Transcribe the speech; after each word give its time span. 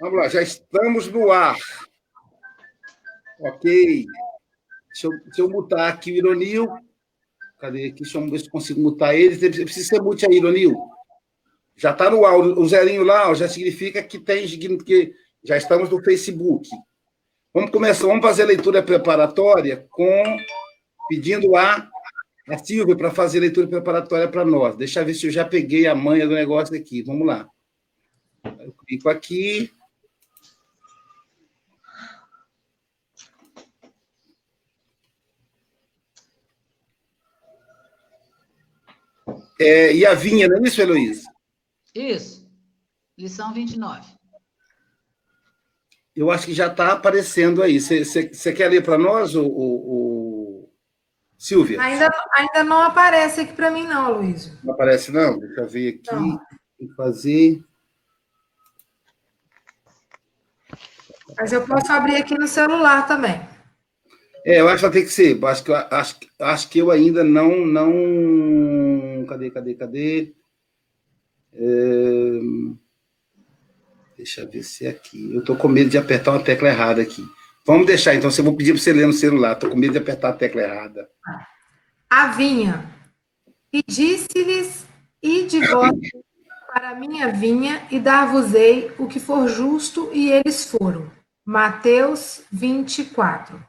Vamos 0.00 0.18
lá, 0.18 0.28
já 0.28 0.42
estamos 0.42 1.08
no 1.08 1.30
ar. 1.30 1.58
Ok. 3.40 4.06
Deixa 4.88 5.06
eu, 5.06 5.10
deixa 5.24 5.40
eu 5.40 5.48
mutar 5.48 5.88
aqui 5.88 6.12
o 6.12 6.16
Ironil. 6.16 6.68
Cadê 7.58 7.86
aqui? 7.86 8.02
Deixa 8.02 8.18
eu 8.18 8.28
ver 8.28 8.38
se 8.38 8.50
consigo 8.50 8.80
mutar 8.80 9.14
ele. 9.14 9.36
Precisa 9.36 9.88
ser 9.88 10.02
mute 10.02 10.26
aí, 10.26 10.36
Ironil. 10.36 10.76
Já 11.76 11.92
está 11.92 12.10
no 12.10 12.24
ar. 12.26 12.36
O 12.36 12.68
zerinho 12.68 13.04
lá 13.04 13.30
ó, 13.30 13.34
já 13.34 13.48
significa 13.48 14.02
que 14.02 14.18
tem 14.18 14.46
que 14.46 15.14
já 15.42 15.56
estamos 15.56 15.88
no 15.88 16.02
Facebook. 16.02 16.68
Vamos 17.52 17.70
começar, 17.70 18.06
vamos 18.06 18.22
fazer 18.22 18.42
a 18.42 18.46
leitura 18.46 18.82
preparatória 18.82 19.86
com 19.90 20.36
pedindo 21.08 21.56
a, 21.56 21.88
a 22.48 22.58
Silvia 22.58 22.94
para 22.94 23.10
fazer 23.10 23.38
a 23.38 23.42
leitura 23.42 23.66
preparatória 23.66 24.28
para 24.28 24.44
nós. 24.44 24.76
Deixa 24.76 25.00
eu 25.00 25.06
ver 25.06 25.14
se 25.14 25.26
eu 25.26 25.30
já 25.30 25.44
peguei 25.44 25.86
a 25.86 25.94
manha 25.94 26.28
do 26.28 26.34
negócio 26.34 26.76
aqui. 26.76 27.02
Vamos 27.02 27.26
lá. 27.26 27.48
Eu 28.44 28.72
clico 28.72 29.08
aqui. 29.08 29.72
É, 39.60 39.94
e 39.94 40.06
a 40.06 40.14
vinha, 40.14 40.48
não 40.48 40.56
é 40.56 40.60
isso, 40.62 40.80
Heloísa? 40.80 41.30
Isso. 41.94 42.50
Lição 43.18 43.52
29. 43.52 44.20
Eu 46.16 46.30
acho 46.30 46.46
que 46.46 46.54
já 46.54 46.66
está 46.66 46.92
aparecendo 46.92 47.62
aí. 47.62 47.78
Você 47.78 48.52
quer 48.52 48.68
ler 48.68 48.82
para 48.82 48.96
nós, 48.96 49.34
o, 49.34 49.44
o, 49.44 50.64
o, 50.64 50.72
Silvia? 51.36 51.80
Ainda, 51.80 52.10
ainda 52.34 52.64
não 52.64 52.82
aparece 52.82 53.42
aqui 53.42 53.52
para 53.52 53.70
mim, 53.70 53.86
não, 53.86 54.18
Luiz. 54.18 54.52
Não 54.64 54.72
aparece, 54.72 55.12
não? 55.12 55.38
Deixa 55.38 55.60
eu 55.60 55.68
ver 55.68 56.00
aqui. 56.00 56.14
Não. 56.14 56.40
Fazer. 56.96 57.62
Mas 61.40 61.52
eu 61.52 61.66
posso 61.66 61.90
abrir 61.90 62.16
aqui 62.16 62.38
no 62.38 62.46
celular 62.46 63.06
também. 63.06 63.40
É, 64.44 64.60
eu 64.60 64.68
acho 64.68 64.76
que 64.76 64.82
vai 64.82 64.90
ter 64.90 65.02
que 65.02 65.08
ser. 65.08 65.42
Acho 65.42 65.64
que, 65.64 65.72
acho, 65.72 66.16
acho 66.38 66.68
que 66.68 66.78
eu 66.80 66.90
ainda 66.90 67.24
não. 67.24 67.64
não... 67.66 69.24
Cadê, 69.26 69.50
cadê, 69.50 69.74
cadê? 69.74 70.34
É... 71.54 72.40
Deixa 74.18 74.42
eu 74.42 74.50
ver 74.50 74.62
se 74.62 74.84
é 74.84 74.90
aqui. 74.90 75.32
Eu 75.32 75.40
estou 75.40 75.56
com 75.56 75.66
medo 75.66 75.88
de 75.88 75.96
apertar 75.96 76.32
uma 76.32 76.44
tecla 76.44 76.68
errada 76.68 77.00
aqui. 77.00 77.24
Vamos 77.66 77.86
deixar, 77.86 78.14
então. 78.14 78.28
Eu 78.28 78.44
vou 78.44 78.54
pedir 78.54 78.72
para 78.72 78.82
você 78.82 78.92
ler 78.92 79.06
no 79.06 79.12
celular. 79.14 79.54
Estou 79.54 79.70
com 79.70 79.78
medo 79.78 79.92
de 79.92 79.98
apertar 79.98 80.28
a 80.28 80.34
tecla 80.34 80.60
errada. 80.60 81.08
A 82.10 82.26
vinha. 82.32 82.84
E 83.72 83.82
disse-lhes: 83.88 84.84
Ide 85.22 85.66
vós 85.68 85.94
para 86.70 86.90
a 86.90 86.94
minha 86.94 87.32
vinha 87.32 87.82
e 87.90 87.98
dar-vos-ei 87.98 88.92
o 88.98 89.06
que 89.06 89.18
for 89.18 89.48
justo, 89.48 90.10
e 90.12 90.30
eles 90.30 90.70
foram. 90.70 91.19
Mateus 91.52 92.42
24. 92.52 93.60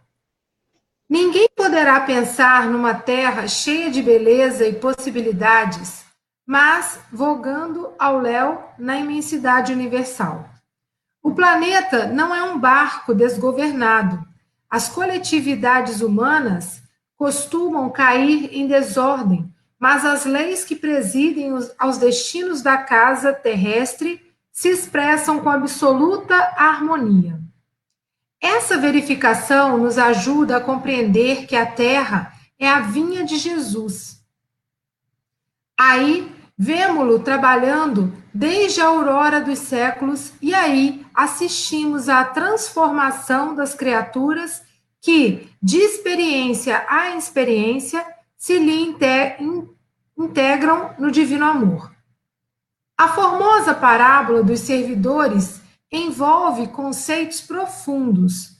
Ninguém 1.09 1.49
poderá 1.55 1.99
pensar 2.01 2.69
numa 2.69 2.93
terra 2.93 3.47
cheia 3.47 3.89
de 3.89 4.03
beleza 4.03 4.67
e 4.67 4.73
possibilidades, 4.73 6.05
mas 6.45 6.99
vogando 7.11 7.91
ao 7.97 8.19
léu 8.19 8.63
na 8.77 8.97
imensidade 8.97 9.73
universal. 9.73 10.47
O 11.23 11.33
planeta 11.33 12.05
não 12.05 12.35
é 12.35 12.43
um 12.43 12.59
barco 12.59 13.15
desgovernado. 13.15 14.23
As 14.69 14.88
coletividades 14.88 16.01
humanas 16.01 16.83
costumam 17.17 17.89
cair 17.89 18.55
em 18.55 18.67
desordem, 18.67 19.51
mas 19.79 20.05
as 20.05 20.23
leis 20.23 20.63
que 20.63 20.75
presidem 20.75 21.51
os, 21.51 21.73
aos 21.79 21.97
destinos 21.97 22.61
da 22.61 22.77
casa 22.77 23.33
terrestre 23.33 24.21
se 24.51 24.69
expressam 24.69 25.39
com 25.39 25.49
absoluta 25.49 26.35
harmonia. 26.55 27.41
Essa 28.42 28.75
verificação 28.78 29.78
nos 29.78 30.00
ajuda 30.00 30.58
a 30.58 30.61
compreender 30.61 31.45
que 31.45 31.56
a 31.56 31.66
terra 31.66 32.34
é 32.58 32.67
a 32.67 32.80
vinha 32.80 33.24
de 33.24 33.38
Jesus. 33.38 34.19
Aí 35.78 36.35
vemos-lo 36.57 37.19
trabalhando 37.19 38.12
desde 38.34 38.81
a 38.81 38.88
aurora 38.88 39.40
dos 39.40 39.59
séculos 39.59 40.34
e 40.41 40.56
aí 40.56 41.06
assistimos 41.13 42.09
à 42.09 42.24
transformação 42.24 43.56
das 43.56 43.75
criaturas 43.75 44.63
que, 45.00 45.50
de 45.62 45.78
experiência 45.78 46.84
a 46.90 47.16
experiência, 47.16 48.03
se 48.35 48.57
lhe 48.57 48.96
integram 50.18 50.96
no 50.97 51.12
divino 51.12 51.46
amor. 51.46 51.91
A 52.97 53.07
formosa 53.07 53.74
parábola 53.74 54.44
dos 54.44 54.59
servidores 54.62 55.60
envolve 55.91 56.68
conceitos 56.68 57.41
profundos. 57.41 58.56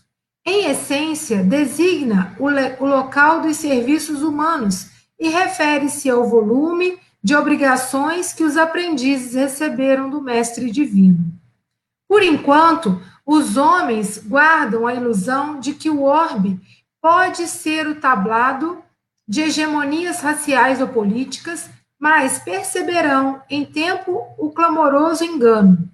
Em 0.46 0.66
essência, 0.66 1.44
designa 1.44 2.36
o, 2.38 2.48
o 2.84 2.88
local 2.88 3.42
dos 3.42 3.58
serviços 3.58 4.22
humanos 4.22 4.88
e 5.20 5.30
refere-se 5.30 6.10
ao 6.10 6.28
volume 6.28 7.00
de 7.24 7.36
obrigações 7.36 8.34
que 8.34 8.44
os 8.44 8.58
aprendizes 8.58 9.36
receberam 9.36 10.10
do 10.10 10.22
Mestre 10.22 10.72
Divino. 10.72 11.20
Por 12.08 12.24
enquanto, 12.24 13.00
os 13.26 13.56
homens 13.56 14.18
guardam 14.18 14.88
a 14.88 14.94
ilusão 14.94 15.60
de 15.60 15.74
que 15.74 15.90
o 15.90 16.02
orbe 16.02 16.60
pode 17.00 17.48
ser 17.48 17.88
o 17.88 18.02
tablado 18.02 18.84
de 19.28 19.42
hegemonias 19.42 20.20
raciais 20.20 20.82
ou 20.82 20.88
políticas, 20.88 21.70
mas 21.98 22.40
perceberão 22.40 23.42
em 23.50 23.64
tempo 23.64 24.26
o 24.38 24.50
clamoroso 24.50 25.24
engano 25.24 25.88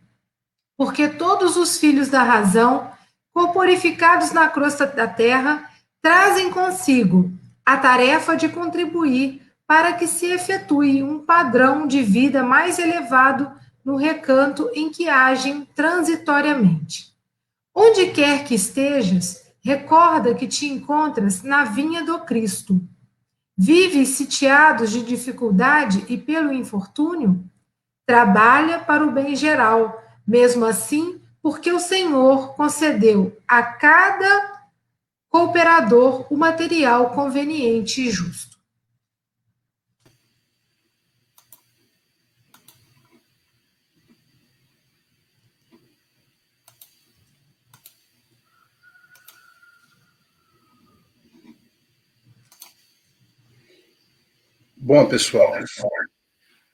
porque 0.78 1.10
todos 1.10 1.58
os 1.58 1.78
filhos 1.78 2.08
da 2.08 2.22
razão, 2.22 2.92
corporificados 3.34 4.32
na 4.32 4.48
crosta 4.48 4.86
da 4.86 5.08
terra, 5.08 5.68
trazem 6.02 6.52
consigo 6.52 7.32
a 7.66 7.76
tarefa 7.76 8.38
de 8.38 8.48
contribuir 8.48 9.42
para 9.66 9.94
que 9.94 10.08
se 10.08 10.28
efetue 10.28 11.04
um 11.04 11.20
padrão 11.20 11.88
de 11.88 12.02
vida 12.02 12.44
mais 12.44 12.80
elevado 12.80 13.52
no 13.84 13.98
recanto 13.98 14.70
em 14.74 14.90
que 14.90 15.10
agem 15.10 15.68
transitoriamente. 15.76 17.14
Onde 17.76 18.08
quer 18.08 18.46
que 18.46 18.56
estejas, 18.56 19.46
recorda 19.62 20.36
que 20.36 20.48
te 20.48 20.68
encontras 20.68 21.44
na 21.44 21.66
vinha 21.66 22.04
do 22.04 22.20
Cristo. 22.20 22.82
Vives 23.58 24.10
sitiados 24.10 24.92
de 24.92 25.02
dificuldade 25.02 26.06
e 26.08 26.18
pelo 26.18 26.54
infortúnio? 26.54 27.44
Trabalha 28.06 28.80
para 28.80 29.06
o 29.06 29.12
bem 29.12 29.36
geral 29.36 30.07
mesmo 30.28 30.66
assim, 30.66 31.22
porque 31.42 31.72
o 31.72 31.80
Senhor 31.80 32.56
concedeu 32.56 33.38
a 33.48 33.64
cada 33.64 34.68
cooperador 35.30 36.32
o 36.32 36.36
material 36.36 37.12
conveniente 37.12 38.02
e 38.02 38.12
justo. 38.12 38.58
Bom, 54.76 55.06
pessoal, 55.06 55.54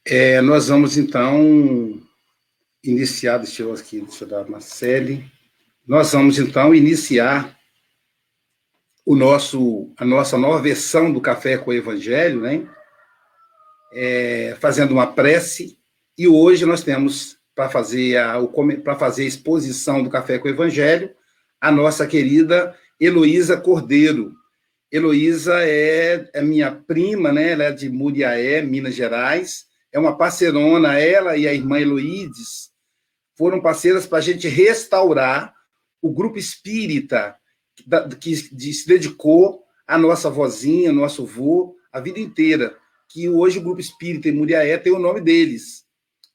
é, 0.05 0.39
nós 0.41 0.67
vamos 0.67 0.97
então 0.97 1.99
iniciado, 2.83 3.43
deixa 3.43 3.63
aqui, 3.73 4.01
deixa 4.01 4.25
eu. 4.25 5.23
Nós 5.87 6.11
vamos 6.11 6.37
então 6.37 6.75
iniciar 6.75 7.57
o 9.05 9.15
nosso, 9.15 9.93
a 9.97 10.05
nossa 10.05 10.37
nova 10.37 10.61
versão 10.61 11.11
do 11.11 11.21
Café 11.21 11.57
com 11.57 11.71
o 11.71 11.73
Evangelho, 11.73 12.41
né? 12.41 12.67
É, 13.93 14.57
fazendo 14.59 14.91
uma 14.91 15.07
prece. 15.07 15.77
E 16.17 16.27
hoje 16.27 16.65
nós 16.65 16.83
temos 16.83 17.37
para 17.55 17.69
fazer 17.69 18.17
a 18.17 18.35
para 18.83 18.95
fazer 18.95 19.23
a 19.23 19.27
exposição 19.27 20.01
do 20.01 20.09
Café 20.09 20.39
com 20.39 20.47
o 20.47 20.51
Evangelho 20.51 21.13
a 21.61 21.71
nossa 21.71 22.05
querida 22.05 22.75
Heloísa 22.99 23.55
Cordeiro. 23.55 24.33
Heloísa 24.91 25.63
é, 25.63 26.29
é 26.33 26.41
minha 26.41 26.71
prima, 26.71 27.31
né? 27.31 27.51
Ela 27.51 27.63
é 27.65 27.71
de 27.71 27.89
Muriaé, 27.89 28.61
Minas 28.61 28.95
Gerais. 28.95 29.65
É 29.91 29.97
uma 29.97 30.17
parceirona, 30.17 30.99
ela 30.99 31.37
e 31.37 31.47
a 31.47 31.53
irmã 31.53 31.79
Heloídes 31.79 32.72
foram 33.37 33.61
parceiras 33.61 34.05
para 34.05 34.19
a 34.19 34.21
gente 34.21 34.47
restaurar 34.47 35.53
o 36.01 36.11
grupo 36.11 36.37
espírita 36.37 37.35
que 38.19 38.35
se 38.35 38.87
dedicou 38.87 39.63
à 39.87 39.97
nossa 39.97 40.29
vozinha, 40.29 40.91
nosso 40.91 41.25
vô, 41.25 41.75
a 41.91 41.99
vida 41.99 42.19
inteira. 42.19 42.77
Que 43.09 43.29
hoje 43.29 43.59
o 43.59 43.63
grupo 43.63 43.79
espírita 43.79 44.29
em 44.29 44.31
Muriaé 44.31 44.77
tem 44.77 44.91
o 44.91 44.99
nome 44.99 45.21
deles. 45.21 45.83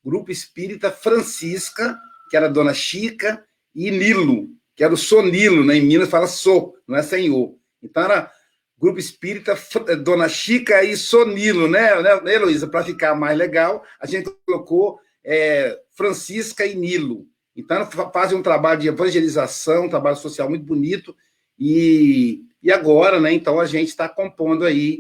Grupo 0.05 0.31
Espírita 0.31 0.91
Francisca, 0.91 1.99
que 2.31 2.37
era 2.37 2.49
Dona 2.49 2.73
Chica, 2.73 3.45
e 3.75 3.91
Nilo, 3.91 4.49
que 4.75 4.83
era 4.83 4.95
o 4.95 4.97
Sonilo, 4.97 5.65
né? 5.65 5.77
em 5.77 5.83
Minas 5.83 6.09
fala 6.09 6.27
So, 6.27 6.75
não 6.87 6.97
é 6.97 7.03
Senhor. 7.03 7.55
Então 7.83 8.03
era 8.03 8.31
Grupo 8.79 8.99
Espírita 8.99 9.59
Dona 10.03 10.29
Chica 10.29 10.83
e 10.83 10.97
Sonilo, 10.97 11.69
né, 11.69 12.01
né 12.23 12.35
Heloísa? 12.35 12.67
Para 12.69 12.85
ficar 12.85 13.15
mais 13.15 13.37
legal, 13.37 13.85
a 14.01 14.07
gente 14.07 14.31
colocou 14.47 14.99
é, 15.31 15.79
Francisca 15.95 16.65
e 16.65 16.75
Nilo. 16.75 17.27
Então, 17.55 17.87
fazem 18.11 18.39
um 18.39 18.43
trabalho 18.43 18.81
de 18.81 18.89
evangelização, 18.89 19.85
um 19.85 19.89
trabalho 19.91 20.17
social 20.17 20.49
muito 20.49 20.65
bonito, 20.65 21.15
e, 21.59 22.45
e 22.63 22.73
agora, 22.73 23.21
né, 23.21 23.31
então, 23.33 23.61
a 23.61 23.67
gente 23.67 23.89
está 23.89 24.09
compondo 24.09 24.65
aí, 24.65 24.97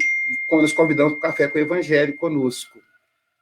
quando 0.46 0.62
nos 0.62 0.72
convidamos 0.74 1.14
para 1.14 1.18
o 1.18 1.22
Café 1.22 1.48
com 1.48 1.56
o 1.56 1.62
Evangelho 1.62 2.14
conosco. 2.16 2.78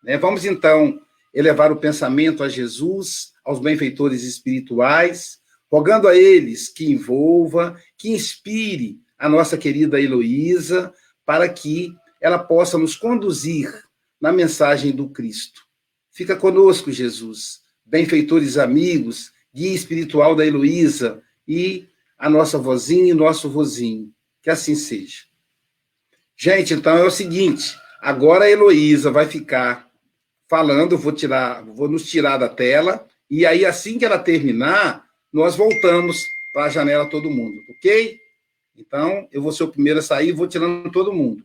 Né? 0.04 0.16
Vamos, 0.16 0.44
então, 0.44 1.00
elevar 1.34 1.72
o 1.72 1.76
pensamento 1.76 2.44
a 2.44 2.48
Jesus, 2.48 3.32
aos 3.44 3.58
benfeitores 3.58 4.22
espirituais, 4.22 5.40
rogando 5.68 6.06
a 6.06 6.16
eles 6.16 6.68
que 6.68 6.92
envolva, 6.92 7.76
que 7.98 8.10
inspire 8.10 9.00
a 9.18 9.28
nossa 9.28 9.58
querida 9.58 10.00
Heloísa, 10.00 10.94
para 11.24 11.48
que 11.48 11.92
ela 12.20 12.38
possa 12.38 12.78
nos 12.78 12.94
conduzir 12.94 13.72
na 14.20 14.30
mensagem 14.30 14.92
do 14.92 15.08
Cristo. 15.08 15.65
Fica 16.16 16.34
conosco, 16.34 16.90
Jesus, 16.90 17.60
benfeitores 17.84 18.56
amigos, 18.56 19.32
guia 19.54 19.74
espiritual 19.74 20.34
da 20.34 20.46
Heloísa 20.46 21.22
e 21.46 21.86
a 22.16 22.30
nossa 22.30 22.56
vozinha 22.56 23.10
e 23.10 23.14
nosso 23.14 23.50
vozinho. 23.50 24.10
Que 24.40 24.48
assim 24.48 24.74
seja. 24.74 25.24
Gente, 26.34 26.72
então 26.72 26.96
é 26.96 27.04
o 27.04 27.10
seguinte, 27.10 27.76
agora 28.00 28.46
a 28.46 28.50
Heloísa 28.50 29.10
vai 29.10 29.26
ficar 29.26 29.90
falando, 30.48 30.96
vou 30.96 31.12
tirar, 31.12 31.62
vou 31.62 31.86
nos 31.86 32.08
tirar 32.08 32.38
da 32.38 32.48
tela, 32.48 33.06
e 33.28 33.44
aí 33.44 33.66
assim 33.66 33.98
que 33.98 34.06
ela 34.06 34.19
terminar, 34.19 35.04
nós 35.30 35.54
voltamos 35.54 36.24
para 36.50 36.64
a 36.64 36.70
janela 36.70 37.10
todo 37.10 37.28
mundo, 37.28 37.60
ok? 37.69 38.19
Então, 38.74 39.28
eu 39.30 39.42
vou 39.42 39.52
ser 39.52 39.64
o 39.64 39.69
primeiro 39.69 39.98
a 39.98 40.02
sair 40.02 40.32
vou 40.32 40.48
tirando 40.48 40.90
todo 40.90 41.12
mundo. 41.12 41.44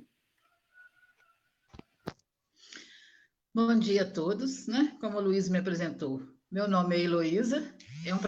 Bom 3.54 3.78
dia 3.78 4.04
a 4.04 4.10
todos, 4.10 4.66
né? 4.66 4.96
Como 5.02 5.18
o 5.18 5.22
Luiz 5.22 5.50
me 5.50 5.58
apresentou, 5.58 6.26
meu 6.50 6.70
nome 6.70 6.96
é 6.96 7.02
Heloísa, 7.02 7.76
é 8.06 8.16
um 8.16 8.20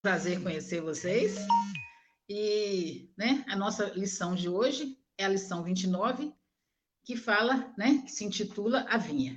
prazer 0.00 0.42
conhecer 0.42 0.80
vocês. 0.80 1.36
E 2.26 3.12
né, 3.14 3.44
a 3.46 3.54
nossa 3.56 3.90
lição 3.90 4.34
de 4.34 4.48
hoje 4.48 4.96
é 5.18 5.26
a 5.26 5.28
lição 5.28 5.62
29, 5.62 6.32
que 7.04 7.14
fala, 7.14 7.70
né, 7.76 8.02
que 8.06 8.10
se 8.10 8.24
intitula 8.24 8.86
A 8.88 8.96
Vinha. 8.96 9.36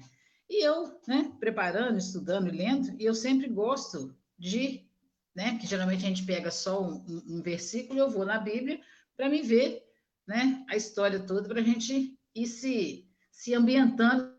E 0.49 0.65
eu, 0.65 0.97
né, 1.05 1.29
preparando, 1.41 1.97
estudando 1.97 2.47
e 2.47 2.57
lendo, 2.57 2.95
e 2.97 3.03
eu 3.03 3.13
sempre 3.13 3.49
gosto 3.49 4.15
de, 4.39 4.87
né, 5.35 5.57
que 5.57 5.67
geralmente 5.67 6.05
a 6.05 6.07
gente 6.07 6.23
pega 6.23 6.51
só 6.51 6.81
um, 6.81 7.03
um 7.27 7.41
versículo, 7.41 7.99
eu 7.99 8.09
vou 8.09 8.25
na 8.25 8.39
Bíblia 8.39 8.79
para 9.17 9.27
me 9.27 9.41
ver, 9.41 9.83
né, 10.25 10.63
a 10.69 10.77
história 10.77 11.19
toda, 11.19 11.49
para 11.49 11.59
a 11.59 11.65
gente 11.65 12.17
ir 12.33 12.47
se, 12.47 13.09
se 13.29 13.53
ambientando 13.53 14.32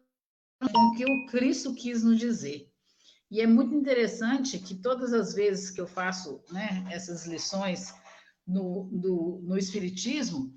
com 0.70 0.78
o 0.78 0.94
que 0.94 1.04
o 1.04 1.26
Cristo 1.26 1.74
quis 1.74 2.02
nos 2.02 2.18
dizer. 2.18 2.70
E 3.30 3.40
é 3.40 3.46
muito 3.46 3.74
interessante 3.74 4.58
que 4.58 4.74
todas 4.74 5.12
as 5.12 5.34
vezes 5.34 5.70
que 5.70 5.80
eu 5.80 5.86
faço 5.86 6.42
né, 6.50 6.84
essas 6.90 7.26
lições 7.26 7.94
no, 8.46 8.84
no, 8.92 9.40
no 9.42 9.58
Espiritismo, 9.58 10.52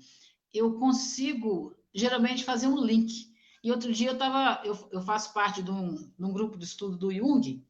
eu 0.52 0.74
consigo 0.78 1.76
geralmente 1.94 2.44
fazer 2.44 2.66
um 2.66 2.84
link. 2.84 3.32
E 3.62 3.70
outro 3.70 3.92
dia 3.92 4.08
eu 4.08 4.12
estava, 4.12 4.62
eu, 4.64 4.88
eu, 4.92 5.02
faço 5.02 5.32
parte 5.32 5.62
de 5.62 5.70
um, 5.70 5.94
de 5.96 6.24
um, 6.24 6.32
grupo 6.32 6.56
de 6.56 6.64
estudo 6.64 6.96
do 6.96 7.12
Jung, 7.12 7.64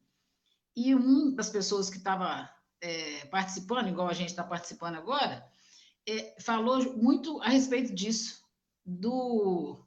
e 0.75 0.93
uma 0.93 1.31
das 1.31 1.49
pessoas 1.49 1.89
que 1.89 1.97
estava 1.97 2.49
é, 2.79 3.25
participando, 3.25 3.89
igual 3.89 4.07
a 4.07 4.13
gente 4.13 4.29
está 4.29 4.43
participando 4.43 4.95
agora, 4.95 5.45
é, 6.07 6.35
falou 6.39 6.95
muito 6.95 7.41
a 7.41 7.49
respeito 7.49 7.93
disso, 7.93 8.43
do, 8.85 9.83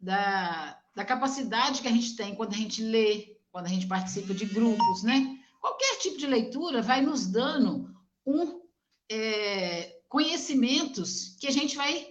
da, 0.00 0.78
da 0.98 1.04
capacidade 1.04 1.80
que 1.80 1.86
a 1.86 1.92
gente 1.92 2.16
tem 2.16 2.34
quando 2.34 2.54
a 2.54 2.56
gente 2.56 2.82
lê, 2.82 3.36
quando 3.52 3.66
a 3.66 3.68
gente 3.68 3.86
participa 3.86 4.34
de 4.34 4.44
grupos, 4.46 5.04
né? 5.04 5.38
Qualquer 5.60 5.96
tipo 5.98 6.18
de 6.18 6.26
leitura 6.26 6.82
vai 6.82 7.00
nos 7.00 7.24
dando 7.24 7.88
um 8.26 8.60
é, 9.08 10.00
conhecimentos 10.08 11.36
que 11.38 11.46
a 11.46 11.52
gente 11.52 11.76
vai 11.76 12.08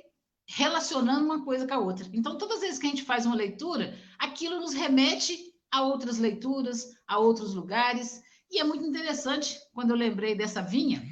relacionando 0.47 1.25
uma 1.25 1.43
coisa 1.43 1.67
com 1.67 1.73
a 1.73 1.79
outra. 1.79 2.07
Então, 2.13 2.37
todas 2.37 2.55
as 2.55 2.61
vezes 2.61 2.79
que 2.79 2.87
a 2.87 2.89
gente 2.89 3.03
faz 3.03 3.25
uma 3.25 3.35
leitura, 3.35 3.93
aquilo 4.17 4.61
nos 4.61 4.73
remete 4.73 5.37
a 5.69 5.81
outras 5.81 6.17
leituras, 6.17 6.95
a 7.05 7.19
outros 7.19 7.53
lugares. 7.53 8.21
E 8.49 8.57
é 8.57 8.63
muito 8.63 8.85
interessante, 8.85 9.59
quando 9.73 9.89
eu 9.89 9.97
lembrei 9.97 10.33
dessa 10.33 10.61
vinha, 10.61 11.03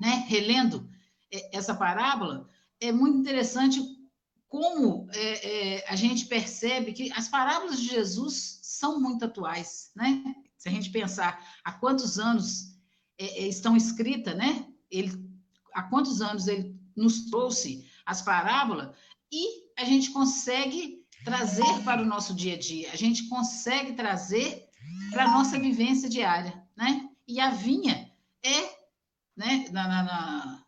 né, 0.00 0.24
relendo 0.26 0.88
é, 1.30 1.54
essa 1.54 1.74
parábola, 1.74 2.48
é 2.80 2.90
muito 2.90 3.18
interessante 3.18 3.78
como 4.48 5.08
é, 5.12 5.76
é, 5.76 5.84
a 5.88 5.94
gente 5.94 6.26
percebe 6.26 6.92
que 6.92 7.12
as 7.12 7.28
parábolas 7.28 7.80
de 7.80 7.88
Jesus 7.88 8.60
são 8.62 9.00
muito 9.00 9.24
atuais, 9.24 9.90
né? 9.94 10.22
Se 10.56 10.68
a 10.68 10.72
gente 10.72 10.90
pensar 10.90 11.44
há 11.62 11.72
quantos 11.72 12.18
anos 12.18 12.74
é, 13.18 13.44
é 13.44 13.46
estão 13.46 13.76
escritas, 13.76 14.36
né? 14.36 14.66
Ele, 14.90 15.12
há 15.74 15.82
quantos 15.82 16.22
anos 16.22 16.48
ele 16.48 16.74
nos 16.96 17.30
trouxe 17.30 17.88
as 18.06 18.22
parábolas 18.22 18.96
e 19.30 19.70
a 19.78 19.84
gente 19.84 20.10
consegue 20.10 21.06
trazer 21.24 21.82
para 21.84 22.00
o 22.00 22.06
nosso 22.06 22.34
dia 22.34 22.54
a 22.54 22.58
dia, 22.58 22.90
a 22.92 22.96
gente 22.96 23.28
consegue 23.28 23.92
trazer 23.92 24.66
para 25.10 25.24
a 25.24 25.32
nossa 25.32 25.58
vivência 25.58 26.08
diária, 26.08 26.66
né? 26.74 27.08
E 27.26 27.38
a 27.38 27.50
vinha 27.50 28.10
é, 28.42 28.78
né, 29.36 29.66
na, 29.70 29.86
na, 29.86 30.02
na, 30.02 30.64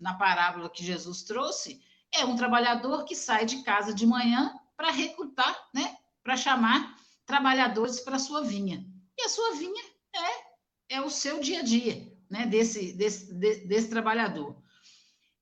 na 0.00 0.14
parábola 0.14 0.70
que 0.70 0.84
Jesus 0.84 1.22
trouxe, 1.22 1.82
é 2.14 2.24
um 2.24 2.36
trabalhador 2.36 3.04
que 3.04 3.14
sai 3.14 3.44
de 3.44 3.62
casa 3.62 3.92
de 3.92 4.06
manhã 4.06 4.54
para 4.76 4.90
recrutar, 4.90 5.68
né, 5.74 5.96
para 6.22 6.36
chamar 6.36 6.96
trabalhadores 7.26 8.00
para 8.00 8.16
a 8.16 8.20
sua 8.20 8.42
vinha. 8.42 8.84
E 9.16 9.22
a 9.22 9.28
sua 9.28 9.54
vinha 9.54 9.84
é, 10.14 10.96
é 10.96 11.00
o 11.00 11.10
seu 11.10 11.40
dia 11.40 11.60
a 11.60 11.62
dia, 11.62 12.16
né, 12.30 12.46
desse, 12.46 12.92
desse, 12.92 13.32
desse 13.34 13.88
trabalhador, 13.88 14.62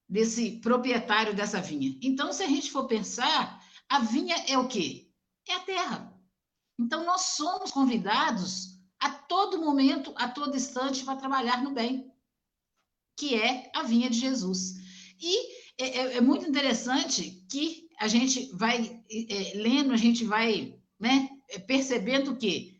desse 0.08 0.52
proprietário 0.60 1.34
dessa 1.34 1.60
vinha. 1.60 1.98
Então, 2.02 2.32
se 2.32 2.42
a 2.42 2.48
gente 2.48 2.70
for 2.70 2.86
pensar, 2.86 3.62
a 3.88 4.00
vinha 4.00 4.36
é 4.48 4.58
o 4.58 4.68
quê? 4.68 5.10
É 5.48 5.54
a 5.54 5.60
terra. 5.60 6.12
Então, 6.78 7.04
nós 7.04 7.22
somos 7.22 7.70
convidados 7.70 8.76
a 8.98 9.10
todo 9.10 9.60
momento, 9.60 10.12
a 10.16 10.28
todo 10.28 10.56
instante, 10.56 11.04
para 11.04 11.16
trabalhar 11.16 11.62
no 11.62 11.72
bem, 11.72 12.12
que 13.16 13.34
é 13.34 13.70
a 13.74 13.82
vinha 13.82 14.10
de 14.10 14.18
Jesus. 14.18 14.74
E 15.20 15.65
é, 15.78 15.84
é, 15.84 16.16
é 16.16 16.20
muito 16.20 16.48
interessante 16.48 17.44
que 17.50 17.88
a 17.98 18.08
gente 18.08 18.50
vai 18.54 19.02
é, 19.10 19.52
lendo, 19.56 19.92
a 19.92 19.96
gente 19.96 20.24
vai 20.24 20.74
né, 20.98 21.28
é, 21.48 21.58
percebendo 21.58 22.36
que 22.36 22.76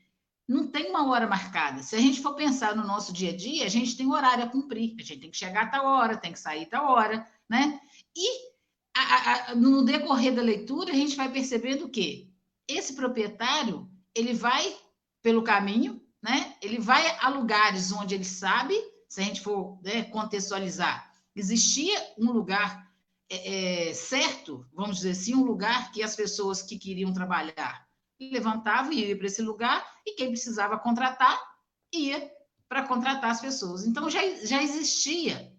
não 0.49 0.69
tem 0.69 0.91
uma 0.91 1.09
hora 1.11 1.27
marcada. 1.27 1.83
Se 1.83 1.97
a 1.97 2.01
gente 2.01 2.21
for 2.21 2.35
pensar 2.35 2.77
no 2.77 2.87
nosso 2.87 3.13
dia 3.13 3.31
a 3.31 3.37
dia, 3.37 3.65
a 3.65 3.69
gente 3.69 3.97
tem 3.97 4.07
horário 4.07 4.45
a 4.45 4.49
cumprir. 4.49 4.95
A 4.99 5.03
gente 5.03 5.21
tem 5.21 5.31
que 5.31 5.37
chegar 5.37 5.65
a 5.65 5.69
tal 5.69 5.87
hora, 5.87 6.17
tem 6.17 6.33
que 6.33 6.39
sair 6.39 6.65
a 6.65 6.69
tal 6.69 6.93
hora, 6.93 7.27
né? 7.49 7.81
E 8.17 8.29
a, 8.97 9.51
a, 9.51 9.55
no 9.57 9.85
decorrer 9.85 10.35
da 10.35 10.43
leitura, 10.43 10.93
a 10.93 10.95
gente 10.95 11.17
vai 11.17 11.31
percebendo 11.31 11.89
que 11.89 12.33
esse 12.69 12.95
proprietário, 12.95 13.91
ele 14.15 14.35
vai 14.35 14.77
pelo 15.21 15.43
caminho, 15.43 16.01
né? 16.23 16.55
Ele 16.63 16.79
vai 16.79 17.05
a 17.21 17.29
lugares 17.29 17.91
onde 17.91 18.15
ele 18.15 18.25
sabe, 18.25 18.75
se 19.09 19.21
a 19.21 19.25
gente 19.25 19.41
for 19.41 19.81
né, 19.83 20.05
contextualizar, 20.05 21.13
existia 21.35 22.15
um 22.17 22.31
lugar 22.31 22.86
é, 23.29 23.89
é, 23.89 23.95
certo, 23.95 24.67
vamos 24.73 24.99
dizer 24.99 25.11
assim, 25.11 25.35
um 25.35 25.45
lugar 25.45 25.91
que 25.93 26.03
as 26.03 26.15
pessoas 26.15 26.63
que 26.63 26.79
queriam 26.79 27.13
trabalhar 27.13 27.87
levantavam 28.21 28.93
e 28.93 29.05
iam 29.05 29.19
para 29.19 29.27
esse 29.27 29.43
lugar, 29.43 29.85
e 30.07 30.15
quem 30.15 30.29
precisava 30.29 30.79
contratar 30.79 31.39
ia 31.93 32.31
para 32.69 32.87
contratar 32.87 33.31
as 33.31 33.41
pessoas. 33.41 33.85
Então 33.85 34.09
já, 34.09 34.21
já 34.45 34.63
existia 34.63 35.53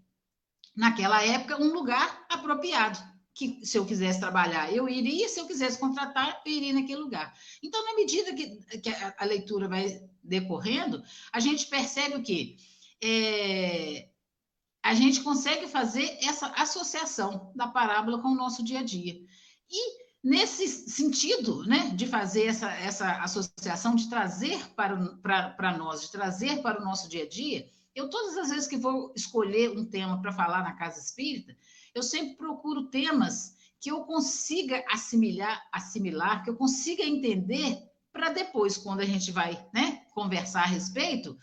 naquela 0.76 1.24
época 1.24 1.62
um 1.62 1.72
lugar 1.74 2.26
apropriado 2.30 3.00
que 3.38 3.64
se 3.64 3.78
eu 3.78 3.86
quisesse 3.86 4.20
trabalhar, 4.20 4.74
eu 4.74 4.90
iria, 4.90 5.30
se 5.30 5.40
eu 5.40 5.46
quisesse 5.46 5.78
contratar, 5.78 6.42
eu 6.44 6.52
iria 6.52 6.74
naquele 6.74 7.00
lugar. 7.00 7.32
Então, 7.62 7.84
na 7.86 7.94
medida 7.94 8.34
que, 8.34 8.80
que 8.80 8.90
a, 8.90 9.16
a 9.16 9.26
leitura 9.26 9.68
vai 9.68 10.02
decorrendo, 10.24 11.04
a 11.32 11.40
gente 11.40 11.68
percebe 11.68 12.16
o 12.16 12.24
quê? 12.24 12.58
É, 13.00 14.10
a 14.84 14.94
gente 14.94 15.22
consegue 15.22 15.68
fazer 15.68 16.18
essa 16.22 16.48
associação 16.48 17.52
da 17.56 17.68
parábola 17.68 18.22
com 18.22 18.30
o 18.30 18.36
nosso 18.36 18.64
dia 18.64 18.80
a 18.80 18.84
dia. 18.84 19.20
E 19.70 20.08
nesse 20.24 20.68
sentido, 20.68 21.64
né, 21.66 21.90
de 21.96 22.08
fazer 22.08 22.46
essa, 22.46 22.72
essa 22.72 23.12
associação, 23.22 23.96
de 23.96 24.10
trazer 24.10 24.60
para, 24.76 25.78
nós, 25.78 26.02
de 26.02 26.12
trazer 26.12 26.62
para 26.62 26.82
o 26.82 26.86
nosso 26.86 27.10
dia 27.10 27.24
a 27.24 27.28
dia, 27.28 27.68
eu 27.96 28.10
todas 28.10 28.38
as 28.38 28.50
vezes 28.50 28.68
que 28.68 28.78
vou 28.78 29.12
escolher 29.16 29.72
um 29.72 29.86
tema 29.86 30.22
para 30.22 30.32
falar 30.32 30.64
na 30.64 30.74
casa 30.74 31.00
espírita, 31.00 31.56
eu 31.94 32.04
sempre 32.04 32.36
procuro 32.36 32.90
temas 32.90 33.56
que 33.80 33.92
eu 33.92 34.02
consiga 34.02 34.84
assimilar, 34.90 35.68
assimilar, 35.72 36.44
que 36.44 36.50
eu 36.50 36.56
consiga 36.56 37.04
entender 37.04 37.78
para 38.12 38.30
depois, 38.30 38.78
quando 38.78 39.02
a 39.02 39.06
gente 39.06 39.32
vai 39.32 39.64
né, 39.74 40.04
conversar 40.14 40.64
a 40.64 40.68
respeito, 40.68 41.38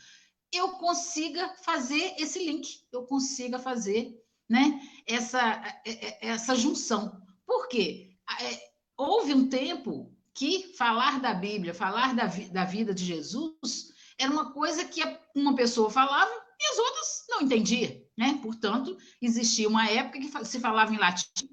eu 0.56 0.70
consiga 0.72 1.54
fazer 1.62 2.14
esse 2.18 2.38
link, 2.38 2.80
eu 2.92 3.04
consiga 3.04 3.58
fazer 3.58 4.14
né, 4.48 4.80
essa, 5.06 5.40
é, 5.84 5.90
é, 5.90 6.28
essa 6.28 6.54
junção. 6.54 7.20
Por 7.46 7.68
quê? 7.68 8.10
É, 8.40 8.60
houve 8.96 9.34
um 9.34 9.48
tempo 9.48 10.14
que 10.34 10.74
falar 10.76 11.20
da 11.20 11.32
Bíblia, 11.32 11.72
falar 11.72 12.14
da, 12.14 12.26
da 12.26 12.64
vida 12.64 12.92
de 12.92 13.04
Jesus, 13.04 13.92
era 14.18 14.30
uma 14.30 14.52
coisa 14.52 14.84
que 14.84 15.00
uma 15.34 15.54
pessoa 15.54 15.90
falava 15.90 16.30
e 16.60 16.72
as 16.72 16.78
outras 16.78 17.24
não 17.28 17.42
entendiam, 17.42 18.00
né? 18.16 18.38
Portanto, 18.42 18.96
existia 19.20 19.68
uma 19.68 19.88
época 19.88 20.18
que 20.18 20.44
se 20.44 20.60
falava 20.60 20.92
em 20.94 20.98
latim, 20.98 21.48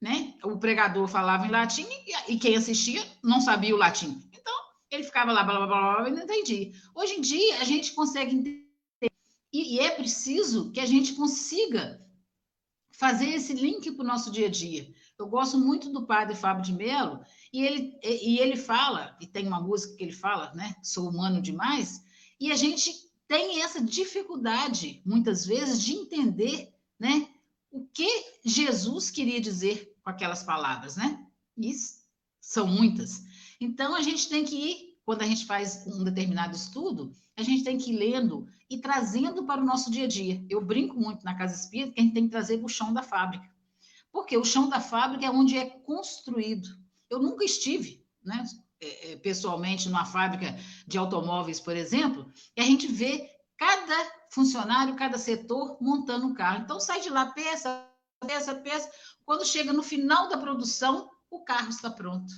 né? 0.00 0.34
O 0.42 0.58
pregador 0.58 1.06
falava 1.06 1.46
em 1.46 1.50
latim 1.50 1.86
e, 2.28 2.38
quem 2.38 2.56
assistia 2.56 3.04
não 3.22 3.40
sabia 3.40 3.74
o 3.74 3.78
latim. 3.78 4.20
Ele 4.92 5.02
ficava 5.02 5.32
lá, 5.32 5.42
blá, 5.42 5.56
blá, 5.56 5.66
blá, 5.66 5.94
blá, 5.96 6.08
e 6.08 6.12
não 6.12 6.22
entendia. 6.22 6.70
Hoje 6.94 7.14
em 7.14 7.20
dia, 7.22 7.60
a 7.60 7.64
gente 7.64 7.92
consegue 7.92 8.36
entender 8.36 8.62
e, 9.52 9.76
e 9.76 9.80
é 9.80 9.90
preciso 9.90 10.70
que 10.70 10.80
a 10.80 10.86
gente 10.86 11.14
consiga 11.14 12.00
fazer 12.90 13.30
esse 13.30 13.52
link 13.52 13.90
para 13.92 14.04
o 14.04 14.06
nosso 14.06 14.30
dia 14.30 14.46
a 14.46 14.50
dia. 14.50 14.92
Eu 15.18 15.26
gosto 15.26 15.58
muito 15.58 15.90
do 15.90 16.06
padre 16.06 16.34
Fábio 16.34 16.64
de 16.64 16.72
Mello, 16.72 17.24
e 17.52 17.62
ele, 17.62 17.98
e 18.02 18.38
ele 18.38 18.56
fala, 18.56 19.16
e 19.20 19.26
tem 19.26 19.46
uma 19.46 19.60
música 19.60 19.96
que 19.96 20.02
ele 20.02 20.12
fala, 20.12 20.52
né? 20.54 20.76
Sou 20.82 21.08
humano 21.08 21.40
demais, 21.40 22.02
e 22.40 22.50
a 22.50 22.56
gente 22.56 22.92
tem 23.26 23.62
essa 23.62 23.80
dificuldade, 23.80 25.02
muitas 25.04 25.46
vezes, 25.46 25.82
de 25.82 25.92
entender, 25.92 26.72
né? 26.98 27.28
O 27.70 27.86
que 27.86 28.24
Jesus 28.44 29.10
queria 29.10 29.40
dizer 29.40 29.96
com 30.02 30.10
aquelas 30.10 30.42
palavras, 30.42 30.96
né? 30.96 31.26
Isso 31.56 32.02
são 32.40 32.66
muitas. 32.66 33.22
Então, 33.62 33.94
a 33.94 34.02
gente 34.02 34.28
tem 34.28 34.44
que 34.44 34.56
ir, 34.56 34.98
quando 35.04 35.22
a 35.22 35.26
gente 35.26 35.46
faz 35.46 35.86
um 35.86 36.02
determinado 36.02 36.56
estudo, 36.56 37.14
a 37.36 37.42
gente 37.42 37.62
tem 37.62 37.78
que 37.78 37.92
ir 37.92 37.96
lendo 37.96 38.48
e 38.68 38.78
trazendo 38.78 39.44
para 39.44 39.62
o 39.62 39.64
nosso 39.64 39.88
dia 39.88 40.04
a 40.04 40.08
dia. 40.08 40.44
Eu 40.50 40.60
brinco 40.60 40.96
muito 40.96 41.24
na 41.24 41.36
Casa 41.36 41.54
Espírita 41.54 41.92
que 41.92 42.00
a 42.00 42.02
gente 42.02 42.14
tem 42.14 42.24
que 42.24 42.30
trazer 42.30 42.58
para 42.58 42.66
o 42.66 42.68
chão 42.68 42.92
da 42.92 43.04
fábrica. 43.04 43.48
Porque 44.10 44.36
o 44.36 44.44
chão 44.44 44.68
da 44.68 44.80
fábrica 44.80 45.26
é 45.26 45.30
onde 45.30 45.56
é 45.56 45.64
construído. 45.64 46.68
Eu 47.08 47.20
nunca 47.20 47.44
estive, 47.44 48.04
né, 48.24 48.44
é, 48.80 49.12
é, 49.12 49.16
pessoalmente, 49.16 49.88
numa 49.88 50.04
fábrica 50.04 50.58
de 50.86 50.98
automóveis, 50.98 51.60
por 51.60 51.76
exemplo, 51.76 52.30
e 52.56 52.60
a 52.60 52.64
gente 52.64 52.88
vê 52.88 53.30
cada 53.56 54.12
funcionário, 54.30 54.96
cada 54.96 55.18
setor 55.18 55.78
montando 55.80 56.26
um 56.26 56.34
carro. 56.34 56.62
Então, 56.64 56.80
sai 56.80 57.00
de 57.00 57.10
lá 57.10 57.26
peça, 57.26 57.88
peça, 58.26 58.56
peça. 58.56 58.90
Quando 59.24 59.46
chega 59.46 59.72
no 59.72 59.84
final 59.84 60.28
da 60.28 60.36
produção, 60.36 61.08
o 61.30 61.44
carro 61.44 61.68
está 61.68 61.88
pronto. 61.88 62.32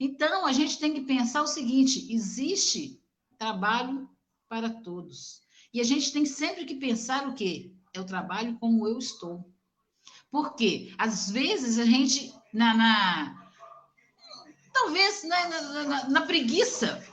Então, 0.00 0.46
a 0.46 0.52
gente 0.52 0.78
tem 0.78 0.94
que 0.94 1.02
pensar 1.02 1.42
o 1.42 1.46
seguinte: 1.46 2.10
existe 2.10 2.98
trabalho 3.36 4.08
para 4.48 4.70
todos. 4.70 5.42
E 5.72 5.80
a 5.80 5.84
gente 5.84 6.10
tem 6.10 6.24
sempre 6.24 6.64
que 6.64 6.74
pensar 6.74 7.28
o 7.28 7.34
quê? 7.34 7.70
É 7.92 8.00
o 8.00 8.06
trabalho 8.06 8.56
como 8.58 8.88
eu 8.88 8.98
estou. 8.98 9.44
Porque, 10.30 10.94
às 10.96 11.30
vezes, 11.30 11.78
a 11.78 11.84
gente, 11.84 12.32
na, 12.52 12.74
na 12.74 13.50
talvez 14.72 15.22
na, 15.24 15.48
na, 15.84 16.08
na, 16.08 16.20
preguiça 16.22 17.04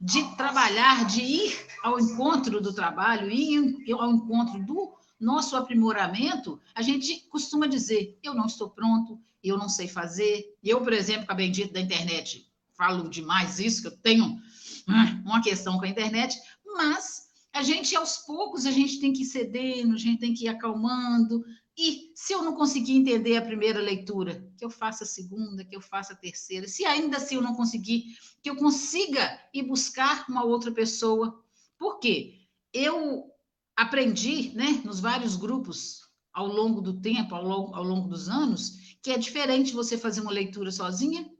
de 0.00 0.22
trabalhar, 0.36 1.06
de 1.06 1.22
ir 1.22 1.66
ao 1.82 1.98
encontro 1.98 2.60
do 2.60 2.72
trabalho, 2.72 3.30
ir 3.30 3.80
ao 3.92 4.10
encontro 4.10 4.62
do 4.64 4.92
nosso 5.18 5.56
aprimoramento, 5.56 6.60
a 6.74 6.82
gente 6.82 7.26
costuma 7.28 7.66
dizer: 7.66 8.18
eu 8.22 8.34
não 8.34 8.46
estou 8.46 8.70
pronto, 8.70 9.20
eu 9.48 9.58
não 9.58 9.68
sei 9.68 9.88
fazer. 9.88 10.44
Eu, 10.62 10.80
por 10.82 10.92
exemplo, 10.92 11.26
com 11.26 11.32
a 11.32 11.36
bendita 11.36 11.72
da 11.72 11.80
internet, 11.80 12.46
falo 12.76 13.08
demais 13.08 13.58
isso, 13.58 13.82
que 13.82 13.88
eu 13.88 13.96
tenho 13.98 14.24
hum, 14.24 15.22
uma 15.24 15.42
questão 15.42 15.78
com 15.78 15.84
a 15.84 15.88
internet, 15.88 16.38
mas 16.64 17.28
a 17.52 17.62
gente, 17.62 17.96
aos 17.96 18.18
poucos, 18.18 18.66
a 18.66 18.70
gente 18.70 19.00
tem 19.00 19.12
que 19.12 19.22
ir 19.22 19.26
cedendo, 19.26 19.94
a 19.94 19.98
gente 19.98 20.20
tem 20.20 20.34
que 20.34 20.44
ir 20.44 20.48
acalmando, 20.48 21.44
e 21.78 22.10
se 22.12 22.32
eu 22.32 22.42
não 22.42 22.56
conseguir 22.56 22.96
entender 22.96 23.36
a 23.36 23.42
primeira 23.42 23.80
leitura, 23.80 24.44
que 24.56 24.64
eu 24.64 24.70
faça 24.70 25.04
a 25.04 25.06
segunda, 25.06 25.64
que 25.64 25.76
eu 25.76 25.80
faça 25.80 26.12
a 26.12 26.16
terceira. 26.16 26.66
Se 26.66 26.84
ainda 26.84 27.18
assim 27.18 27.36
eu 27.36 27.42
não 27.42 27.54
conseguir, 27.54 28.16
que 28.42 28.50
eu 28.50 28.56
consiga 28.56 29.40
ir 29.54 29.62
buscar 29.62 30.26
uma 30.28 30.44
outra 30.44 30.72
pessoa. 30.72 31.40
Por 31.78 32.00
quê? 32.00 32.40
Eu 32.72 33.30
aprendi, 33.76 34.50
né, 34.56 34.82
nos 34.84 34.98
vários 34.98 35.36
grupos 35.36 36.00
ao 36.32 36.48
longo 36.48 36.80
do 36.80 37.00
tempo, 37.00 37.32
ao 37.32 37.44
longo, 37.44 37.74
ao 37.74 37.84
longo 37.84 38.08
dos 38.08 38.28
anos, 38.28 38.87
que 39.02 39.10
é 39.10 39.18
diferente 39.18 39.72
você 39.72 39.96
fazer 39.96 40.20
uma 40.20 40.30
leitura 40.30 40.70
sozinha 40.70 41.30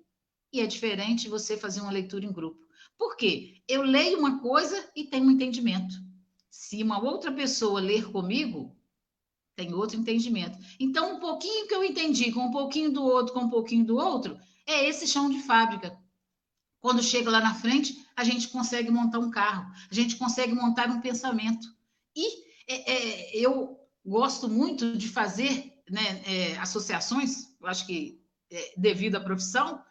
e 0.53 0.61
é 0.61 0.67
diferente 0.67 1.29
você 1.29 1.57
fazer 1.57 1.81
uma 1.81 1.91
leitura 1.91 2.25
em 2.25 2.33
grupo. 2.33 2.59
Por 2.97 3.17
quê? 3.17 3.63
Eu 3.69 3.83
leio 3.83 4.19
uma 4.19 4.41
coisa 4.41 4.89
e 4.95 5.05
tenho 5.05 5.27
um 5.27 5.31
entendimento. 5.31 5.95
Se 6.51 6.83
uma 6.83 7.03
outra 7.03 7.31
pessoa 7.31 7.81
ler 7.81 8.11
comigo, 8.11 8.77
tem 9.55 9.75
outro 9.75 9.99
entendimento. 9.99 10.59
Então, 10.79 11.17
um 11.17 11.21
pouquinho 11.21 11.67
que 11.67 11.75
eu 11.75 11.85
entendi, 11.85 12.33
com 12.33 12.47
um 12.47 12.51
pouquinho 12.51 12.93
do 12.93 13.03
outro, 13.03 13.35
com 13.35 13.41
um 13.41 13.51
pouquinho 13.51 13.85
do 13.85 13.97
outro, 13.97 14.39
é 14.67 14.89
esse 14.89 15.07
chão 15.07 15.29
de 15.29 15.41
fábrica. 15.41 15.99
Quando 16.81 17.03
chega 17.03 17.31
lá 17.31 17.41
na 17.41 17.55
frente, 17.55 18.05
a 18.17 18.23
gente 18.23 18.49
consegue 18.49 18.91
montar 18.91 19.19
um 19.19 19.31
carro, 19.31 19.73
a 19.91 19.95
gente 19.95 20.17
consegue 20.17 20.53
montar 20.53 20.89
um 20.89 21.01
pensamento. 21.01 21.67
E 22.15 22.45
é, 22.69 22.93
é, 22.93 23.37
eu 23.37 23.79
gosto 24.05 24.49
muito 24.49 24.97
de 24.97 25.09
fazer 25.09 25.73
né, 25.91 26.23
é, 26.27 26.59
associações, 26.59 27.48
acho 27.65 27.87
que 27.87 28.21
é, 28.51 28.75
devido 28.77 29.17
à 29.17 29.21
profissão, 29.21 29.83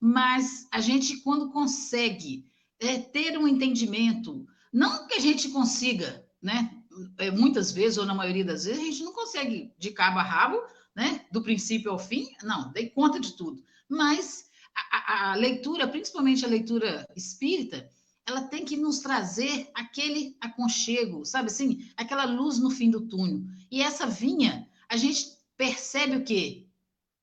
mas 0.00 0.66
a 0.72 0.80
gente, 0.80 1.18
quando 1.18 1.50
consegue 1.50 2.44
é, 2.80 2.98
ter 2.98 3.36
um 3.36 3.48
entendimento, 3.48 4.46
não 4.72 5.06
que 5.06 5.14
a 5.14 5.20
gente 5.20 5.48
consiga, 5.48 6.24
né, 6.40 6.70
é, 7.18 7.30
muitas 7.30 7.72
vezes, 7.72 7.98
ou 7.98 8.06
na 8.06 8.14
maioria 8.14 8.44
das 8.44 8.64
vezes, 8.64 8.80
a 8.80 8.84
gente 8.84 9.02
não 9.02 9.12
consegue 9.12 9.72
de 9.78 9.90
cabo 9.90 10.18
a 10.18 10.22
rabo, 10.22 10.60
né? 10.94 11.24
Do 11.30 11.42
princípio 11.42 11.92
ao 11.92 11.98
fim, 11.98 12.28
não, 12.42 12.72
dei 12.72 12.90
conta 12.90 13.20
de 13.20 13.32
tudo. 13.34 13.62
Mas 13.88 14.50
a, 14.74 14.96
a, 14.96 15.32
a 15.32 15.34
leitura, 15.36 15.86
principalmente 15.86 16.44
a 16.44 16.48
leitura 16.48 17.06
espírita, 17.14 17.88
ela 18.26 18.42
tem 18.42 18.64
que 18.64 18.76
nos 18.76 18.98
trazer 18.98 19.70
aquele 19.74 20.36
aconchego, 20.40 21.24
sabe 21.24 21.46
assim? 21.46 21.88
Aquela 21.96 22.24
luz 22.24 22.58
no 22.58 22.70
fim 22.70 22.90
do 22.90 23.06
túnel. 23.08 23.42
E 23.70 23.80
essa 23.80 24.06
vinha, 24.06 24.68
a 24.88 24.96
gente 24.96 25.28
percebe 25.56 26.16
o 26.16 26.24
quê? 26.24 26.67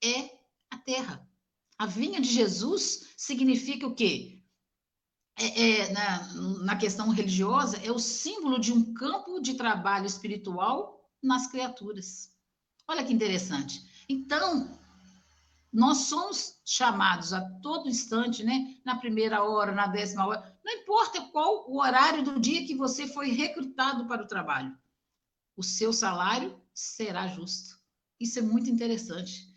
É 0.05 0.37
a 0.69 0.77
terra. 0.77 1.27
A 1.77 1.85
vinha 1.85 2.21
de 2.21 2.29
Jesus 2.29 3.13
significa 3.17 3.87
o 3.87 3.95
quê? 3.95 4.35
é, 5.37 5.81
é, 5.81 5.91
na, 5.91 6.33
na 6.63 6.75
questão 6.75 7.09
religiosa, 7.09 7.77
é 7.83 7.91
o 7.91 7.99
símbolo 7.99 8.59
de 8.59 8.71
um 8.71 8.93
campo 8.93 9.39
de 9.39 9.55
trabalho 9.55 10.05
espiritual 10.05 11.09
nas 11.21 11.47
criaturas. 11.47 12.31
Olha 12.87 13.03
que 13.03 13.13
interessante. 13.13 13.83
Então, 14.07 14.79
nós 15.73 15.97
somos 15.97 16.61
chamados 16.63 17.33
a 17.33 17.41
todo 17.59 17.89
instante, 17.89 18.43
né? 18.43 18.77
Na 18.85 18.95
primeira 18.95 19.43
hora, 19.43 19.73
na 19.73 19.87
décima 19.87 20.25
hora, 20.25 20.57
não 20.63 20.73
importa 20.73 21.21
qual 21.29 21.69
o 21.69 21.79
horário 21.79 22.23
do 22.23 22.39
dia 22.39 22.65
que 22.65 22.75
você 22.75 23.07
foi 23.07 23.31
recrutado 23.31 24.05
para 24.05 24.23
o 24.23 24.27
trabalho, 24.27 24.77
o 25.57 25.63
seu 25.63 25.91
salário 25.91 26.59
será 26.73 27.27
justo. 27.27 27.77
Isso 28.19 28.39
é 28.39 28.41
muito 28.41 28.69
interessante. 28.69 29.53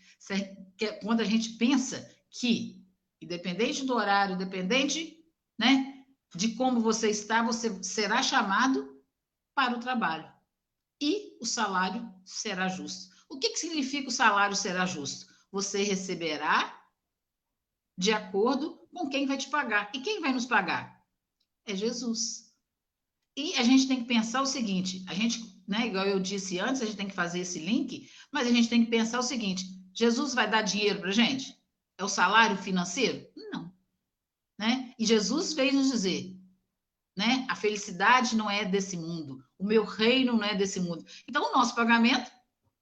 Quando 1.03 1.21
a 1.21 1.25
gente 1.25 1.51
pensa 1.51 2.11
que, 2.31 2.85
independente 3.21 3.85
do 3.85 3.95
horário, 3.95 4.35
independente 4.35 5.19
né? 5.59 6.05
De 6.35 6.55
como 6.55 6.81
você 6.81 7.11
está, 7.11 7.43
você 7.43 7.83
será 7.83 8.23
chamado 8.23 9.03
para 9.55 9.77
o 9.77 9.81
trabalho. 9.81 10.31
E 11.01 11.37
o 11.41 11.45
salário 11.45 12.09
será 12.25 12.69
justo. 12.69 13.15
O 13.29 13.39
que, 13.39 13.51
que 13.51 13.59
significa 13.59 14.09
o 14.09 14.13
salário 14.13 14.55
será 14.55 14.87
justo? 14.87 15.27
Você 15.51 15.83
receberá 15.83 16.77
de 17.97 18.13
acordo 18.13 18.79
com 18.93 19.09
quem 19.09 19.27
vai 19.27 19.37
te 19.37 19.49
pagar. 19.49 19.91
E 19.95 20.01
quem 20.01 20.21
vai 20.21 20.33
nos 20.33 20.47
pagar? 20.47 21.05
É 21.67 21.75
Jesus. 21.75 22.55
E 23.37 23.55
a 23.55 23.63
gente 23.63 23.89
tem 23.89 24.01
que 24.01 24.09
pensar 24.09 24.41
o 24.43 24.47
seguinte: 24.47 25.05
a 25.09 25.15
gente, 25.15 25.63
né, 25.67 25.87
igual 25.87 26.07
eu 26.07 26.21
disse 26.21 26.59
antes, 26.59 26.83
a 26.83 26.85
gente 26.85 26.97
tem 26.97 27.09
que 27.09 27.15
fazer 27.15 27.41
esse 27.41 27.59
link, 27.59 28.11
mas 28.33 28.47
a 28.47 28.51
gente 28.51 28.69
tem 28.69 28.85
que 28.85 28.91
pensar 28.91 29.19
o 29.19 29.23
seguinte: 29.23 29.65
Jesus 29.99 30.35
vai 30.35 30.49
dar 30.49 30.63
dinheiro 30.63 31.01
para 31.01 31.11
gente? 31.11 31.59
É 31.97 32.05
o 32.05 32.09
salário 32.09 32.57
financeiro? 32.57 33.27
Não 33.37 33.59
né? 34.59 34.93
E 34.99 35.07
Jesus 35.07 35.53
veio 35.53 35.75
nos 35.75 35.91
dizer, 35.91 36.37
né? 37.17 37.47
A 37.49 37.55
felicidade 37.55 38.37
não 38.37 38.51
é 38.51 38.65
desse 38.65 38.97
mundo, 38.97 39.43
o 39.57 39.65
meu 39.65 39.85
reino 39.85 40.33
não 40.33 40.45
é 40.45 40.55
desse 40.55 40.81
mundo. 40.81 41.07
Então, 41.29 41.49
o 41.49 41.57
nosso 41.57 41.75
pagamento 41.75 42.31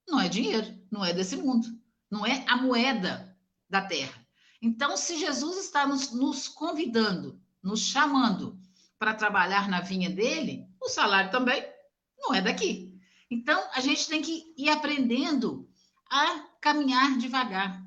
não 0.09 0.19
é 0.19 0.29
dinheiro, 0.29 0.67
não 0.91 1.05
é 1.05 1.13
desse 1.13 1.37
mundo, 1.37 1.69
não 2.11 2.25
é 2.25 2.45
a 2.49 2.57
moeda 2.57 3.37
da 3.69 3.83
terra. 3.83 4.27
Então, 4.63 4.97
se 4.97 5.19
Jesus 5.19 5.59
está 5.59 5.87
nos, 5.87 6.13
nos 6.13 6.49
convidando, 6.49 7.39
nos 7.63 7.81
chamando 7.81 8.59
para 8.99 9.15
trabalhar 9.15 9.69
na 9.69 9.81
vinha 9.81 10.09
dele, 10.09 10.67
o 10.81 10.89
salário 10.89 11.31
também 11.31 11.63
não 12.19 12.35
é 12.35 12.41
daqui. 12.41 12.99
Então, 13.31 13.63
a 13.75 13.81
gente 13.81 14.09
tem 14.09 14.23
que 14.23 14.55
ir 14.57 14.71
aprendendo 14.71 15.66
a 16.11 16.41
caminhar 16.61 17.19
devagar. 17.19 17.85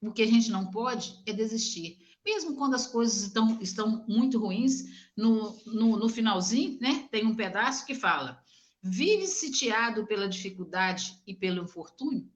O 0.00 0.12
que 0.12 0.22
a 0.22 0.26
gente 0.26 0.50
não 0.50 0.70
pode 0.70 1.22
é 1.26 1.32
desistir 1.32 2.06
mesmo 2.26 2.56
quando 2.56 2.74
as 2.74 2.88
coisas 2.88 3.22
estão, 3.22 3.56
estão 3.60 4.04
muito 4.08 4.40
ruins, 4.40 5.08
no, 5.16 5.56
no, 5.64 5.96
no 5.96 6.08
finalzinho, 6.08 6.76
né, 6.80 7.08
tem 7.10 7.24
um 7.24 7.36
pedaço 7.36 7.86
que 7.86 7.94
fala: 7.94 8.42
vive 8.82 9.28
sitiado 9.28 10.04
pela 10.06 10.28
dificuldade 10.28 11.16
e 11.24 11.32
pelo 11.32 11.62
infortúnio? 11.62 12.28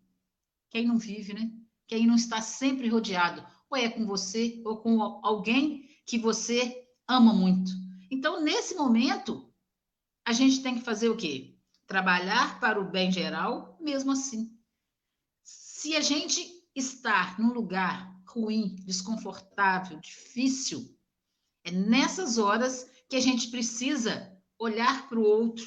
Quem 0.70 0.86
não 0.86 0.96
vive, 0.96 1.34
né? 1.34 1.50
Quem 1.88 2.06
não 2.06 2.14
está 2.14 2.40
sempre 2.40 2.88
rodeado, 2.88 3.44
ou 3.68 3.76
é 3.76 3.88
com 3.88 4.06
você, 4.06 4.62
ou 4.64 4.76
com 4.76 5.02
alguém 5.24 5.88
que 6.06 6.16
você 6.16 6.86
ama 7.08 7.32
muito. 7.32 7.72
Então, 8.08 8.40
nesse 8.40 8.76
momento, 8.76 9.52
a 10.24 10.32
gente 10.32 10.62
tem 10.62 10.76
que 10.76 10.84
fazer 10.84 11.08
o 11.08 11.16
quê? 11.16 11.56
Trabalhar 11.88 12.60
para 12.60 12.80
o 12.80 12.88
bem 12.88 13.10
geral, 13.10 13.76
mesmo 13.80 14.12
assim. 14.12 14.56
Se 15.80 15.96
a 15.96 16.02
gente 16.02 16.46
estar 16.76 17.40
num 17.40 17.54
lugar 17.54 18.14
ruim, 18.28 18.76
desconfortável, 18.84 19.98
difícil, 19.98 20.94
é 21.64 21.70
nessas 21.70 22.36
horas 22.36 22.86
que 23.08 23.16
a 23.16 23.20
gente 23.20 23.48
precisa 23.48 24.30
olhar 24.58 25.08
para 25.08 25.18
o 25.18 25.24
outro 25.24 25.64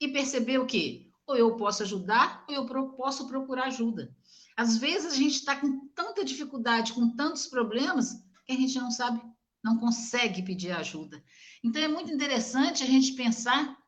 e 0.00 0.08
perceber 0.08 0.58
o 0.58 0.66
quê? 0.66 1.12
Ou 1.28 1.36
eu 1.36 1.54
posso 1.54 1.84
ajudar, 1.84 2.44
ou 2.48 2.54
eu 2.56 2.88
posso 2.94 3.28
procurar 3.28 3.66
ajuda. 3.66 4.12
Às 4.56 4.78
vezes 4.78 5.12
a 5.12 5.16
gente 5.16 5.36
está 5.36 5.54
com 5.54 5.86
tanta 5.94 6.24
dificuldade, 6.24 6.92
com 6.92 7.14
tantos 7.14 7.46
problemas, 7.46 8.14
que 8.46 8.52
a 8.52 8.56
gente 8.56 8.76
não 8.80 8.90
sabe, 8.90 9.22
não 9.62 9.78
consegue 9.78 10.42
pedir 10.42 10.72
ajuda. 10.72 11.22
Então 11.62 11.80
é 11.80 11.86
muito 11.86 12.12
interessante 12.12 12.82
a 12.82 12.86
gente 12.86 13.12
pensar 13.12 13.78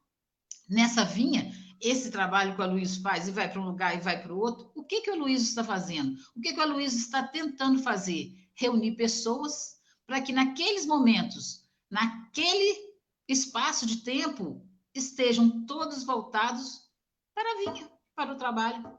nessa 0.69 1.05
vinha, 1.05 1.53
esse 1.81 2.11
trabalho 2.11 2.55
que 2.55 2.63
o 2.63 2.71
Luiz 2.71 2.97
faz 2.97 3.29
e 3.29 3.31
vai 3.31 3.51
para 3.51 3.61
um 3.61 3.67
lugar 3.67 3.97
e 3.97 4.01
vai 4.01 4.21
para 4.21 4.33
o 4.33 4.39
outro. 4.39 4.71
O 4.75 4.85
que, 4.85 5.01
que 5.01 5.11
o 5.11 5.19
Luiz 5.19 5.43
está 5.43 5.63
fazendo? 5.63 6.17
O 6.35 6.41
que, 6.41 6.53
que 6.53 6.61
o 6.61 6.73
Luiz 6.73 6.95
está 6.95 7.23
tentando 7.23 7.83
fazer? 7.83 8.33
Reunir 8.55 8.97
pessoas 8.97 9.79
para 10.07 10.21
que 10.21 10.33
naqueles 10.33 10.87
momentos, 10.87 11.65
naquele 11.91 12.89
espaço 13.29 13.87
de 13.87 13.99
tempo, 13.99 14.67
estejam 14.95 15.67
todos 15.67 16.03
voltados 16.03 16.89
para 17.35 17.53
a 17.53 17.73
vinha, 17.73 17.91
para 18.17 18.33
o 18.33 18.37
trabalho. 18.37 18.99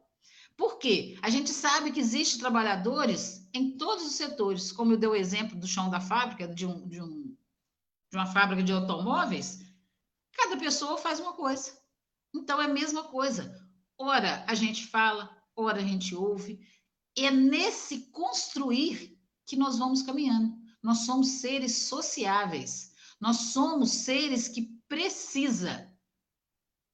Por 0.55 0.77
quê? 0.77 1.17
A 1.21 1.29
gente 1.29 1.49
sabe 1.49 1.91
que 1.91 1.99
existem 1.99 2.39
trabalhadores 2.39 3.49
em 3.53 3.77
todos 3.77 4.05
os 4.05 4.13
setores, 4.13 4.71
como 4.71 4.93
eu 4.93 4.97
dei 4.97 5.09
o 5.09 5.15
exemplo 5.15 5.57
do 5.57 5.65
chão 5.65 5.89
da 5.89 5.99
fábrica, 5.99 6.47
de, 6.47 6.65
um, 6.65 6.87
de, 6.87 7.01
um, 7.01 7.35
de 8.11 8.17
uma 8.17 8.25
fábrica 8.27 8.61
de 8.61 8.71
automóveis, 8.71 9.61
cada 10.33 10.57
pessoa 10.57 10.97
faz 10.97 11.19
uma 11.19 11.33
coisa. 11.33 11.78
Então 12.33 12.61
é 12.61 12.65
a 12.65 12.73
mesma 12.73 13.03
coisa. 13.03 13.53
Ora 13.97 14.45
a 14.47 14.55
gente 14.55 14.87
fala, 14.87 15.35
ora 15.55 15.79
a 15.79 15.85
gente 15.85 16.15
ouve. 16.15 16.59
É 17.17 17.31
nesse 17.31 18.11
construir 18.11 19.17
que 19.45 19.55
nós 19.55 19.77
vamos 19.77 20.01
caminhando. 20.01 20.57
Nós 20.81 20.99
somos 20.99 21.27
seres 21.41 21.83
sociáveis. 21.83 22.93
Nós 23.19 23.37
somos 23.37 23.91
seres 23.91 24.47
que 24.47 24.79
precisa 24.87 25.91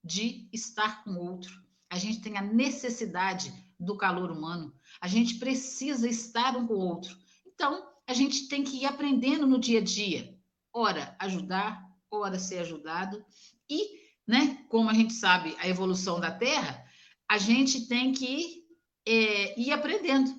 de 0.04 0.50
estar 0.52 1.04
com 1.04 1.12
o 1.12 1.20
outro 1.20 1.66
a 1.90 1.98
gente 1.98 2.20
tem 2.20 2.38
a 2.38 2.42
necessidade 2.42 3.54
do 3.80 3.96
calor 3.98 4.30
humano, 4.30 4.74
a 5.00 5.08
gente 5.08 5.36
precisa 5.36 6.10
estar 6.10 6.56
um 6.58 6.68
com 6.68 6.74
o 6.74 6.80
outro. 6.80 7.18
Então, 7.46 7.88
a 8.06 8.14
gente 8.14 8.50
tem 8.50 8.64
que 8.64 8.82
ir 8.82 8.86
aprendendo 8.86 9.48
no 9.48 9.60
dia 9.60 9.80
a 9.80 9.84
dia. 9.84 10.38
Ora, 10.74 11.16
ajudar, 11.20 11.90
ora 12.12 12.38
ser 12.38 12.60
ajudado. 12.60 13.26
E, 13.70 14.05
né, 14.28 14.66
como 14.70 14.90
a 14.90 14.94
gente 14.94 15.14
sabe 15.14 15.56
a 15.60 15.68
evolução 15.68 16.20
da 16.20 16.32
Terra, 16.32 16.84
a 17.30 17.38
gente 17.38 17.88
tem 17.88 18.12
que 18.12 18.64
é, 19.06 19.60
ir 19.60 19.72
aprendendo. 19.72 20.34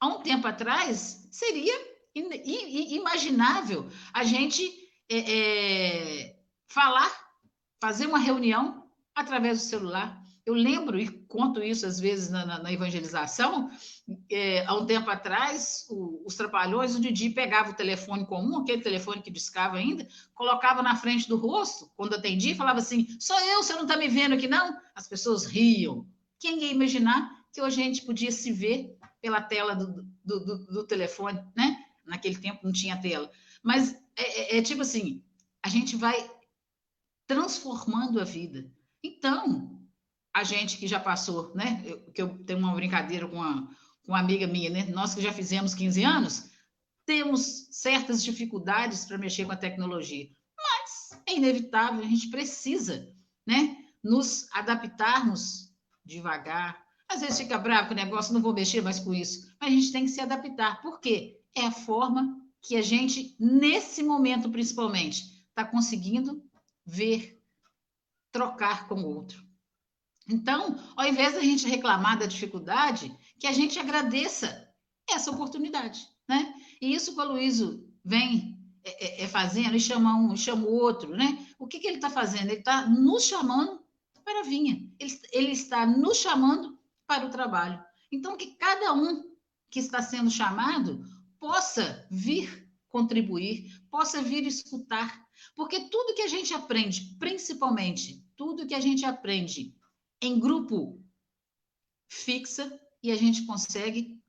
Há 0.00 0.08
um 0.08 0.22
tempo 0.22 0.46
atrás, 0.46 1.28
seria 1.30 1.74
imaginável 2.14 3.88
a 4.12 4.24
gente 4.24 4.62
é, 5.08 5.18
é, 5.18 6.36
falar, 6.68 7.10
fazer 7.80 8.06
uma 8.06 8.18
reunião 8.18 8.88
através 9.14 9.58
do 9.58 9.64
celular. 9.64 10.17
Eu 10.48 10.54
lembro 10.54 10.98
e 10.98 11.10
conto 11.26 11.62
isso 11.62 11.84
às 11.84 12.00
vezes 12.00 12.30
na, 12.30 12.46
na, 12.46 12.58
na 12.62 12.72
evangelização. 12.72 13.70
É, 14.30 14.64
há 14.64 14.74
um 14.74 14.86
tempo 14.86 15.10
atrás, 15.10 15.84
o, 15.90 16.22
os 16.26 16.36
trapalhões, 16.36 16.94
o 16.94 17.00
Didi 17.00 17.28
pegava 17.28 17.68
o 17.68 17.74
telefone 17.74 18.24
comum, 18.24 18.56
aquele 18.56 18.80
telefone 18.80 19.20
que 19.20 19.30
discava 19.30 19.76
ainda, 19.76 20.08
colocava 20.34 20.82
na 20.82 20.96
frente 20.96 21.28
do 21.28 21.36
rosto, 21.36 21.92
quando 21.94 22.14
atendia, 22.14 22.56
falava 22.56 22.78
assim: 22.78 23.06
sou 23.20 23.38
eu, 23.38 23.62
você 23.62 23.74
não 23.74 23.82
está 23.82 23.94
me 23.94 24.08
vendo 24.08 24.36
aqui, 24.36 24.48
não? 24.48 24.74
As 24.94 25.06
pessoas 25.06 25.44
riam. 25.44 26.06
Quem 26.40 26.58
ia 26.62 26.72
imaginar 26.72 27.30
que 27.52 27.60
a 27.60 27.68
gente 27.68 28.06
podia 28.06 28.32
se 28.32 28.50
ver 28.50 28.96
pela 29.20 29.42
tela 29.42 29.74
do, 29.74 30.02
do, 30.24 30.44
do, 30.46 30.66
do 30.66 30.86
telefone, 30.86 31.44
né? 31.54 31.76
Naquele 32.06 32.38
tempo 32.38 32.60
não 32.64 32.72
tinha 32.72 32.96
tela. 32.96 33.30
Mas 33.62 33.92
é, 34.16 34.56
é, 34.56 34.56
é 34.56 34.62
tipo 34.62 34.80
assim: 34.80 35.22
a 35.62 35.68
gente 35.68 35.94
vai 35.94 36.26
transformando 37.26 38.18
a 38.18 38.24
vida. 38.24 38.72
Então, 39.04 39.77
a 40.38 40.44
gente 40.44 40.76
que 40.76 40.86
já 40.86 41.00
passou, 41.00 41.52
né? 41.54 41.82
Eu, 41.84 42.00
que 42.12 42.22
eu 42.22 42.44
tenho 42.44 42.58
uma 42.58 42.74
brincadeira 42.74 43.26
com 43.26 43.36
uma, 43.36 43.66
com 44.04 44.12
uma 44.12 44.20
amiga 44.20 44.46
minha, 44.46 44.70
né? 44.70 44.86
Nós 44.86 45.14
que 45.14 45.20
já 45.20 45.32
fizemos 45.32 45.74
15 45.74 46.04
anos, 46.04 46.50
temos 47.04 47.68
certas 47.70 48.22
dificuldades 48.22 49.04
para 49.04 49.18
mexer 49.18 49.44
com 49.44 49.52
a 49.52 49.56
tecnologia, 49.56 50.28
mas 50.56 51.20
é 51.26 51.34
inevitável, 51.36 52.00
a 52.00 52.08
gente 52.08 52.28
precisa, 52.28 53.12
né? 53.46 53.76
Nos 54.02 54.46
adaptarmos 54.52 55.72
devagar. 56.04 56.82
Às 57.08 57.20
vezes 57.20 57.38
fica 57.38 57.58
bravo 57.58 57.88
com 57.88 57.94
o 57.94 57.96
negócio, 57.96 58.32
não 58.32 58.42
vou 58.42 58.54
mexer 58.54 58.80
mais 58.80 59.00
com 59.00 59.12
isso, 59.12 59.54
mas 59.60 59.70
a 59.70 59.74
gente 59.74 59.92
tem 59.92 60.04
que 60.04 60.10
se 60.10 60.20
adaptar. 60.20 60.80
Por 60.82 61.00
quê? 61.00 61.40
É 61.54 61.66
a 61.66 61.72
forma 61.72 62.38
que 62.62 62.76
a 62.76 62.82
gente, 62.82 63.34
nesse 63.40 64.02
momento 64.02 64.50
principalmente, 64.50 65.24
está 65.48 65.64
conseguindo 65.64 66.44
ver, 66.84 67.42
trocar 68.30 68.86
com 68.86 69.02
o 69.02 69.06
outro. 69.06 69.47
Então, 70.28 70.78
ao 70.94 71.06
invés 71.06 71.34
da 71.34 71.40
gente 71.40 71.66
reclamar 71.66 72.18
da 72.18 72.26
dificuldade, 72.26 73.16
que 73.38 73.46
a 73.46 73.52
gente 73.52 73.78
agradeça 73.78 74.68
essa 75.10 75.30
oportunidade, 75.30 76.06
né? 76.28 76.54
E 76.80 76.94
isso 76.94 77.14
que 77.14 77.20
o 77.20 77.32
Luísio 77.32 77.88
vem 78.04 78.58
é, 78.84 79.22
é, 79.22 79.24
é, 79.24 79.28
fazendo 79.28 79.74
e 79.74 79.80
chama 79.80 80.16
um, 80.16 80.36
chama 80.36 80.66
o 80.66 80.74
outro, 80.74 81.16
né? 81.16 81.46
O 81.58 81.66
que, 81.66 81.78
que 81.78 81.86
ele 81.86 81.96
está 81.96 82.10
fazendo? 82.10 82.50
Ele 82.50 82.60
está 82.60 82.86
nos 82.86 83.24
chamando 83.24 83.82
para 84.22 84.40
a 84.40 84.44
vinha, 84.44 84.86
ele, 84.98 85.20
ele 85.32 85.52
está 85.52 85.86
nos 85.86 86.18
chamando 86.18 86.78
para 87.06 87.26
o 87.26 87.30
trabalho. 87.30 87.82
Então, 88.12 88.36
que 88.36 88.54
cada 88.56 88.92
um 88.92 89.24
que 89.70 89.78
está 89.78 90.02
sendo 90.02 90.30
chamado 90.30 91.02
possa 91.40 92.06
vir 92.10 92.68
contribuir, 92.90 93.80
possa 93.90 94.20
vir 94.20 94.46
escutar, 94.46 95.26
porque 95.54 95.88
tudo 95.88 96.14
que 96.14 96.22
a 96.22 96.28
gente 96.28 96.52
aprende, 96.52 97.16
principalmente 97.18 98.24
tudo 98.36 98.66
que 98.66 98.74
a 98.74 98.80
gente 98.80 99.04
aprende 99.04 99.74
em 100.20 100.38
grupo 100.38 101.04
fixa 102.08 102.80
e 103.02 103.10
a 103.10 103.16
gente 103.16 103.44
consegue 103.46 104.22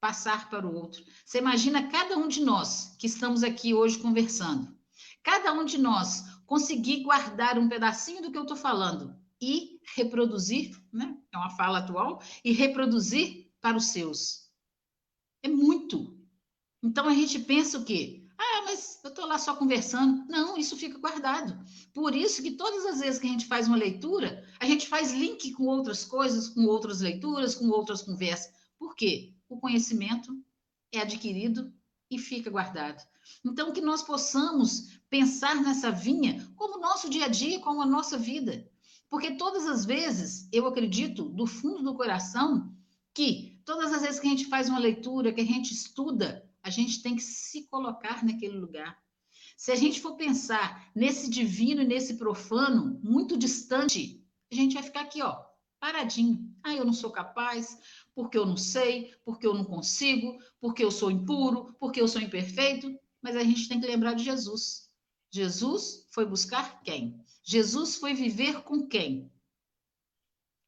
passar 0.00 0.48
para 0.48 0.66
o 0.66 0.74
outro. 0.74 1.04
Você 1.24 1.38
imagina 1.38 1.88
cada 1.88 2.16
um 2.16 2.28
de 2.28 2.40
nós 2.40 2.96
que 2.98 3.06
estamos 3.06 3.42
aqui 3.42 3.74
hoje 3.74 3.98
conversando, 3.98 4.76
cada 5.22 5.52
um 5.52 5.64
de 5.64 5.78
nós 5.78 6.24
conseguir 6.46 7.02
guardar 7.02 7.58
um 7.58 7.68
pedacinho 7.68 8.22
do 8.22 8.30
que 8.30 8.38
eu 8.38 8.42
estou 8.42 8.56
falando 8.56 9.14
e 9.40 9.80
reproduzir, 9.94 10.76
né? 10.92 11.16
É 11.32 11.36
uma 11.36 11.50
fala 11.50 11.78
atual, 11.78 12.22
e 12.44 12.52
reproduzir 12.52 13.52
para 13.60 13.76
os 13.76 13.86
seus. 13.86 14.50
É 15.42 15.48
muito. 15.48 16.18
Então 16.82 17.08
a 17.08 17.14
gente 17.14 17.38
pensa 17.40 17.78
o 17.78 17.84
quê? 17.84 18.27
Eu 19.02 19.10
estou 19.10 19.26
lá 19.26 19.38
só 19.38 19.54
conversando. 19.54 20.24
Não, 20.28 20.56
isso 20.56 20.76
fica 20.76 20.98
guardado. 20.98 21.58
Por 21.94 22.14
isso 22.14 22.42
que 22.42 22.52
todas 22.52 22.84
as 22.86 23.00
vezes 23.00 23.20
que 23.20 23.26
a 23.26 23.30
gente 23.30 23.46
faz 23.46 23.68
uma 23.68 23.76
leitura, 23.76 24.44
a 24.58 24.66
gente 24.66 24.88
faz 24.88 25.12
link 25.12 25.52
com 25.52 25.64
outras 25.64 26.04
coisas, 26.04 26.48
com 26.48 26.64
outras 26.66 27.00
leituras, 27.00 27.54
com 27.54 27.68
outras 27.68 28.02
conversas. 28.02 28.52
Por 28.78 28.94
quê? 28.94 29.32
O 29.48 29.58
conhecimento 29.58 30.36
é 30.92 31.00
adquirido 31.00 31.72
e 32.10 32.18
fica 32.18 32.50
guardado. 32.50 33.02
Então, 33.44 33.72
que 33.72 33.80
nós 33.80 34.02
possamos 34.02 34.98
pensar 35.10 35.56
nessa 35.56 35.90
vinha 35.90 36.46
como 36.56 36.80
nosso 36.80 37.08
dia 37.08 37.26
a 37.26 37.28
dia, 37.28 37.60
como 37.60 37.82
a 37.82 37.86
nossa 37.86 38.16
vida. 38.16 38.68
Porque 39.08 39.32
todas 39.32 39.66
as 39.66 39.84
vezes, 39.84 40.48
eu 40.52 40.66
acredito, 40.66 41.24
do 41.24 41.46
fundo 41.46 41.82
do 41.82 41.94
coração, 41.94 42.72
que 43.14 43.60
todas 43.64 43.92
as 43.92 44.02
vezes 44.02 44.20
que 44.20 44.26
a 44.26 44.30
gente 44.30 44.46
faz 44.46 44.68
uma 44.68 44.78
leitura, 44.78 45.32
que 45.32 45.40
a 45.40 45.46
gente 45.46 45.72
estuda, 45.72 46.47
a 46.68 46.70
gente 46.70 47.02
tem 47.02 47.16
que 47.16 47.22
se 47.22 47.66
colocar 47.66 48.24
naquele 48.24 48.58
lugar. 48.58 49.02
Se 49.56 49.72
a 49.72 49.74
gente 49.74 50.00
for 50.00 50.16
pensar 50.16 50.90
nesse 50.94 51.28
divino 51.28 51.82
e 51.82 51.86
nesse 51.86 52.14
profano, 52.14 53.00
muito 53.02 53.36
distante, 53.36 54.24
a 54.52 54.54
gente 54.54 54.74
vai 54.74 54.82
ficar 54.82 55.00
aqui, 55.00 55.22
ó, 55.22 55.44
paradinho. 55.80 56.54
Ah, 56.62 56.74
eu 56.74 56.84
não 56.84 56.92
sou 56.92 57.10
capaz, 57.10 57.76
porque 58.14 58.36
eu 58.36 58.44
não 58.44 58.56
sei, 58.56 59.14
porque 59.24 59.46
eu 59.46 59.54
não 59.54 59.64
consigo, 59.64 60.38
porque 60.60 60.84
eu 60.84 60.90
sou 60.90 61.10
impuro, 61.10 61.74
porque 61.80 62.00
eu 62.00 62.06
sou 62.06 62.20
imperfeito. 62.20 62.96
Mas 63.22 63.34
a 63.34 63.42
gente 63.42 63.68
tem 63.68 63.80
que 63.80 63.86
lembrar 63.86 64.12
de 64.12 64.24
Jesus. 64.24 64.90
Jesus 65.30 66.06
foi 66.12 66.24
buscar 66.24 66.82
quem? 66.82 67.18
Jesus 67.42 67.96
foi 67.96 68.14
viver 68.14 68.62
com 68.62 68.86
quem? 68.86 69.32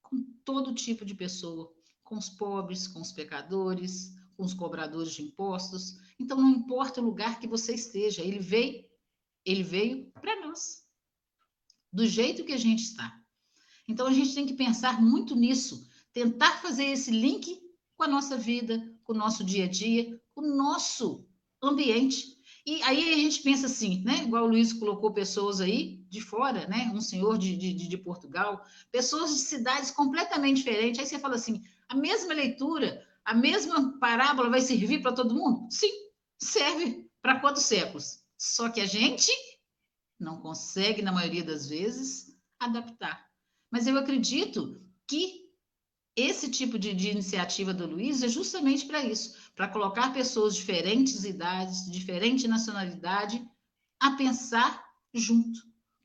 Com 0.02 0.22
todo 0.44 0.74
tipo 0.74 1.04
de 1.04 1.14
pessoa, 1.14 1.72
com 2.02 2.16
os 2.16 2.28
pobres, 2.30 2.88
com 2.88 3.00
os 3.00 3.12
pecadores, 3.12 4.14
com 4.40 4.46
os 4.46 4.55
cobradores 4.55 5.12
de 5.12 5.22
impostos. 5.22 5.98
Então, 6.18 6.40
não 6.40 6.48
importa 6.48 6.98
o 6.98 7.05
lugar 7.05 7.38
que 7.38 7.46
você 7.46 7.74
esteja, 7.74 8.22
ele 8.22 8.38
veio, 8.38 8.87
ele 9.44 9.62
veio 9.62 10.11
para 10.12 10.40
nós, 10.40 10.83
do 11.92 12.07
jeito 12.07 12.42
que 12.42 12.55
a 12.55 12.59
gente 12.59 12.83
está. 12.83 13.20
Então, 13.87 14.07
a 14.07 14.12
gente 14.14 14.35
tem 14.35 14.46
que 14.46 14.55
pensar 14.55 15.03
muito 15.03 15.37
nisso, 15.37 15.87
tentar 16.14 16.62
fazer 16.62 16.87
esse 16.87 17.11
link 17.11 17.61
com 17.98 18.05
a 18.05 18.09
nossa 18.09 18.35
vida, 18.35 18.83
com 19.05 19.12
o 19.12 19.16
nosso 19.16 19.44
dia 19.44 19.66
a 19.66 19.68
dia, 19.68 20.18
com 20.35 20.40
o 20.40 20.57
nosso 20.57 21.29
ambiente. 21.62 22.38
E 22.64 22.83
aí 22.83 23.12
a 23.12 23.16
gente 23.18 23.42
pensa 23.42 23.66
assim, 23.66 24.03
né? 24.05 24.22
Igual 24.22 24.44
o 24.44 24.48
Luiz 24.48 24.72
colocou 24.72 25.12
pessoas 25.12 25.61
aí 25.61 26.03
de 26.09 26.22
fora, 26.22 26.66
né? 26.66 26.90
Um 26.94 27.00
senhor 27.03 27.37
de, 27.37 27.55
de, 27.59 27.74
de 27.74 27.98
Portugal, 27.98 28.64
pessoas 28.90 29.35
de 29.35 29.40
cidades 29.40 29.90
completamente 29.90 30.59
diferentes. 30.59 30.98
Aí 30.98 31.07
você 31.07 31.18
fala 31.18 31.35
assim: 31.35 31.62
a 31.90 31.94
mesma 31.94 32.33
leitura, 32.33 33.07
a 33.24 33.35
mesma 33.35 33.98
parábola 33.98 34.50
vai 34.50 34.61
servir 34.61 35.02
para 35.02 35.12
todo 35.12 35.35
mundo? 35.35 35.68
Sim, 35.70 35.90
serve 36.38 37.09
para 37.22 37.40
quantos 37.40 37.64
séculos? 37.64 38.20
Só 38.38 38.68
que 38.68 38.80
a 38.80 38.87
gente 38.87 39.30
não 40.18 40.40
consegue, 40.40 41.02
na 41.02 41.12
maioria 41.12 41.44
das 41.44 41.68
vezes, 41.68 42.37
adaptar. 42.59 43.26
Mas 43.70 43.87
eu 43.87 43.96
acredito 43.96 44.80
que 45.06 45.50
esse 46.16 46.50
tipo 46.50 46.78
de, 46.78 46.92
de 46.94 47.11
iniciativa 47.11 47.72
do 47.72 47.87
Luiz 47.87 48.22
é 48.22 48.28
justamente 48.28 48.87
para 48.87 49.04
isso, 49.04 49.37
para 49.54 49.68
colocar 49.68 50.12
pessoas 50.12 50.54
de 50.54 50.61
diferentes 50.61 51.24
idades, 51.24 51.90
diferente 51.90 52.48
nacionalidade, 52.48 53.42
a 54.00 54.12
pensar 54.12 54.85
junto. 55.14 55.61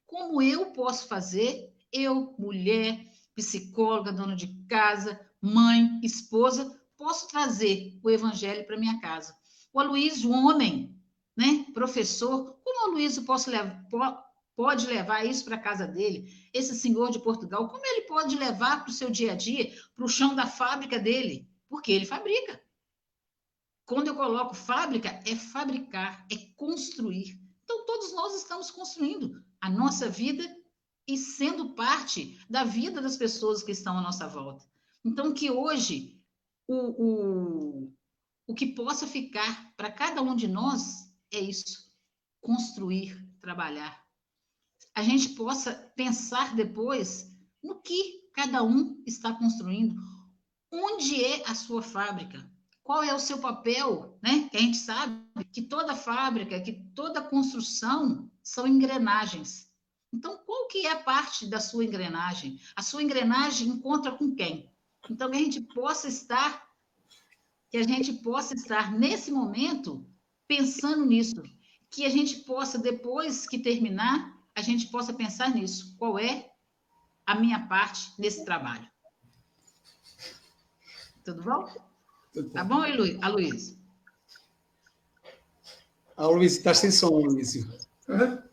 Como 0.06 0.41
eu 0.41 0.67
posso 0.71 1.08
fazer, 1.08 1.73
eu, 1.91 2.36
mulher, 2.38 3.12
psicóloga, 3.36 4.13
dona 4.13 4.36
de 4.36 4.47
casa, 4.67 5.19
mãe, 5.41 5.99
esposa, 6.04 6.80
posso 6.97 7.27
trazer 7.27 7.99
o 8.03 8.10
evangelho 8.10 8.65
para 8.65 8.77
minha 8.77 8.99
casa. 8.99 9.36
O 9.73 9.79
Aloysio, 9.79 10.31
homem, 10.31 10.97
né, 11.36 11.65
professor, 11.73 12.58
como 12.63 12.81
o 12.81 12.91
Aloysio 12.91 13.23
posso 13.23 13.49
levar, 13.49 13.86
pode 14.55 14.88
levar 14.88 15.25
isso 15.25 15.43
para 15.43 15.55
a 15.55 15.62
casa 15.62 15.86
dele? 15.86 16.31
Esse 16.53 16.75
senhor 16.75 17.12
de 17.12 17.19
Portugal, 17.19 17.67
como 17.67 17.86
ele 17.86 18.01
pode 18.01 18.36
levar 18.38 18.84
para 18.84 18.89
o 18.89 18.93
seu 18.93 19.10
dia 19.10 19.34
a 19.34 19.36
dia, 19.36 19.71
para 19.95 20.05
o 20.05 20.10
chão 20.10 20.34
da 20.34 20.47
fábrica 20.47 20.97
dele? 20.97 21.49
Porque 21.67 21.91
ele 21.91 22.05
fabrica. 22.05 22.62
Quando 23.86 24.08
eu 24.08 24.15
coloco 24.15 24.55
fábrica, 24.55 25.19
é 25.25 25.36
fabricar, 25.36 26.25
é 26.31 26.38
construir. 26.55 27.39
Então, 27.63 27.86
todos 27.86 28.13
nós 28.13 28.36
estamos 28.36 28.71
construindo 28.71 29.43
a 29.62 29.69
nossa 29.69 30.10
vida 30.10 30.43
e 31.08 31.17
sendo 31.17 31.75
parte 31.75 32.39
da 32.49 32.63
vida 32.63 33.01
das 33.01 33.17
pessoas 33.17 33.62
que 33.62 33.71
estão 33.71 33.97
à 33.97 34.01
nossa 34.01 34.27
volta. 34.27 34.65
Então, 35.03 35.34
que 35.34 35.51
hoje 35.51 36.14
o, 36.67 36.75
o, 36.75 37.93
o 38.47 38.56
que 38.56 38.67
possa 38.67 39.08
ficar 39.08 39.73
para 39.75 39.91
cada 39.91 40.21
um 40.21 40.36
de 40.36 40.47
nós 40.47 41.12
é 41.32 41.39
isso: 41.39 41.91
construir, 42.41 43.17
trabalhar. 43.41 44.04
A 44.93 45.04
gente 45.04 45.30
possa 45.30 45.73
pensar 45.95 46.56
depois 46.56 47.32
no 47.62 47.82
que 47.82 48.30
cada 48.34 48.63
um 48.63 49.01
está 49.06 49.34
construindo, 49.34 49.95
onde 50.71 51.23
é 51.23 51.49
a 51.49 51.56
sua 51.56 51.82
fábrica, 51.82 52.49
qual 52.84 53.04
é 53.04 53.13
o 53.13 53.19
seu 53.19 53.39
papel, 53.39 54.17
né? 54.21 54.49
A 54.54 54.58
gente 54.58 54.78
sabe 54.78 55.25
que 55.51 55.63
toda 55.63 55.95
fábrica, 55.95 56.62
que 56.62 56.73
toda 56.93 57.21
construção 57.21 58.32
são 58.43 58.67
engrenagens. 58.67 59.69
Então, 60.13 60.38
qual 60.45 60.67
que 60.67 60.86
é 60.86 60.91
a 60.91 61.04
parte 61.04 61.47
da 61.47 61.60
sua 61.60 61.84
engrenagem? 61.84 62.60
A 62.75 62.82
sua 62.82 63.04
engrenagem 63.04 63.67
encontra 63.67 64.12
com 64.12 64.34
quem? 64.34 64.71
Então, 65.09 65.29
que 65.29 65.37
a 65.37 65.39
gente 65.39 65.61
possa 65.61 66.07
estar, 66.07 66.67
que 67.69 67.77
a 67.77 67.83
gente 67.83 68.13
possa 68.13 68.53
estar 68.53 68.91
nesse 68.91 69.31
momento 69.31 70.05
pensando 70.47 71.05
nisso, 71.05 71.41
que 71.89 72.05
a 72.05 72.09
gente 72.09 72.37
possa 72.41 72.77
depois 72.77 73.47
que 73.47 73.59
terminar, 73.59 74.35
a 74.55 74.61
gente 74.61 74.87
possa 74.87 75.13
pensar 75.13 75.53
nisso. 75.53 75.95
Qual 75.97 76.17
é 76.17 76.51
a 77.25 77.35
minha 77.35 77.67
parte 77.67 78.13
nesse 78.17 78.43
trabalho? 78.45 78.87
Tudo 81.23 81.43
bom? 81.43 81.67
Tá 82.53 82.63
bom, 82.63 82.81
Aloysio? 83.21 83.79
Ah, 86.17 86.27
Luiz, 86.27 86.57
está 86.57 86.73
sem 86.73 86.91
som, 86.91 87.09
Luiz. 87.09 87.53
Deixa 87.53 88.45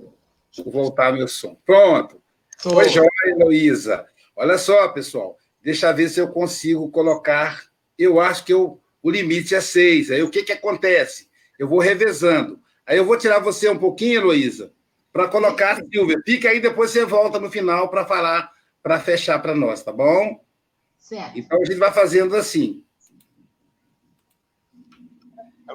eu 0.59 0.71
voltar 0.71 1.13
meu 1.13 1.29
som. 1.29 1.55
Pronto. 1.67 2.21
Tô. 2.63 2.77
Oi, 2.77 2.89
joia, 2.89 3.09
Heloísa. 3.27 4.09
Olha 4.35 4.59
só, 4.59 4.89
pessoal. 4.89 5.39
Deixa 5.63 5.89
eu 5.89 5.95
ver 5.95 6.09
se 6.09 6.21
eu 6.21 6.29
consigo 6.29 6.91
colocar. 6.91 7.63
Eu 7.97 8.21
acho 8.21 8.45
que 8.45 8.53
eu, 8.53 8.81
o 9.03 9.11
limite 9.11 9.55
é 9.55 9.61
seis. 9.61 10.11
Aí 10.11 10.23
o 10.23 10.31
que, 10.31 10.43
que 10.43 10.53
acontece? 10.53 11.29
Eu 11.59 11.69
vou 11.69 11.79
revezando. 11.79 12.61
Aí 12.85 12.97
eu 12.97 13.05
vou 13.05 13.17
tirar 13.17 13.39
você 13.39 13.69
um 13.69 13.79
pouquinho, 13.79 14.21
Heloísa, 14.21 14.73
para 15.13 15.29
colocar 15.29 15.73
a 15.79 15.85
Silvia. 15.89 16.21
Fica 16.25 16.49
aí, 16.49 16.61
depois 16.61 16.91
você 16.91 17.05
volta 17.05 17.39
no 17.39 17.51
final 17.51 17.89
para 17.89 18.05
falar, 18.05 18.51
para 18.83 18.99
fechar 18.99 19.39
para 19.39 19.55
nós, 19.55 19.83
tá 19.83 19.93
bom? 19.93 20.45
Certo. 20.99 21.39
Então 21.39 21.61
a 21.61 21.65
gente 21.65 21.79
vai 21.79 21.93
fazendo 21.93 22.35
assim. 22.35 22.83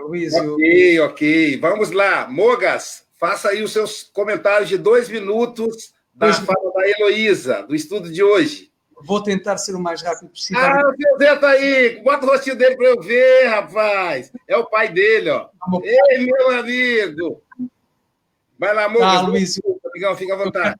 Luiz, 0.07 0.33
ok, 0.33 0.99
eu... 0.99 1.05
ok. 1.05 1.57
Vamos 1.59 1.91
lá. 1.91 2.27
Mogas, 2.29 3.05
faça 3.19 3.49
aí 3.49 3.63
os 3.63 3.71
seus 3.71 4.03
comentários 4.03 4.69
de 4.69 4.77
dois 4.77 5.09
minutos 5.09 5.93
da 6.13 6.27
dois... 6.27 6.39
fala 6.39 6.73
da 6.73 6.89
Heloísa, 6.89 7.63
do 7.63 7.75
estudo 7.75 8.11
de 8.11 8.23
hoje. 8.23 8.71
Vou 9.03 9.21
tentar 9.21 9.57
ser 9.57 9.75
o 9.75 9.79
mais 9.79 10.01
rápido 10.01 10.29
possível. 10.29 10.63
Ah, 10.63 10.89
o 10.89 10.95
seu 10.95 11.17
Zé 11.19 11.35
tá 11.35 11.49
aí. 11.49 12.01
Bota 12.03 12.25
o 12.25 12.29
rostinho 12.29 12.55
dele 12.55 12.75
para 12.75 12.87
eu 12.87 13.01
ver, 13.01 13.47
rapaz. 13.47 14.31
É 14.47 14.57
o 14.57 14.65
pai 14.65 14.91
dele, 14.91 15.29
ó. 15.29 15.49
Vamos. 15.59 15.85
Ei, 15.85 16.25
meu 16.25 16.49
amigo. 16.51 17.43
Vai 18.57 18.73
lá, 18.73 18.89
Mogas. 18.89 19.07
Ah, 19.07 19.21
Luiz. 19.21 19.59
Amigão, 19.85 20.15
fica 20.15 20.33
à 20.33 20.37
vontade. 20.37 20.79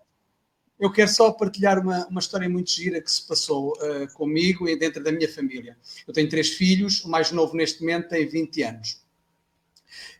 Eu 0.80 0.92
quero 0.92 1.10
só 1.10 1.32
partilhar 1.32 1.80
uma, 1.80 2.08
uma 2.08 2.20
história 2.20 2.48
muito 2.48 2.72
gira 2.72 3.02
que 3.02 3.12
se 3.12 3.28
passou 3.28 3.74
uh, 3.74 4.14
comigo 4.14 4.68
e 4.68 4.78
dentro 4.78 5.04
da 5.04 5.12
minha 5.12 5.32
família. 5.32 5.76
Eu 6.08 6.14
tenho 6.14 6.30
três 6.30 6.50
filhos, 6.50 7.04
o 7.04 7.10
mais 7.10 7.32
novo 7.32 7.56
neste 7.56 7.82
momento 7.82 8.10
tem 8.10 8.28
20 8.28 8.64
anos. 8.64 9.02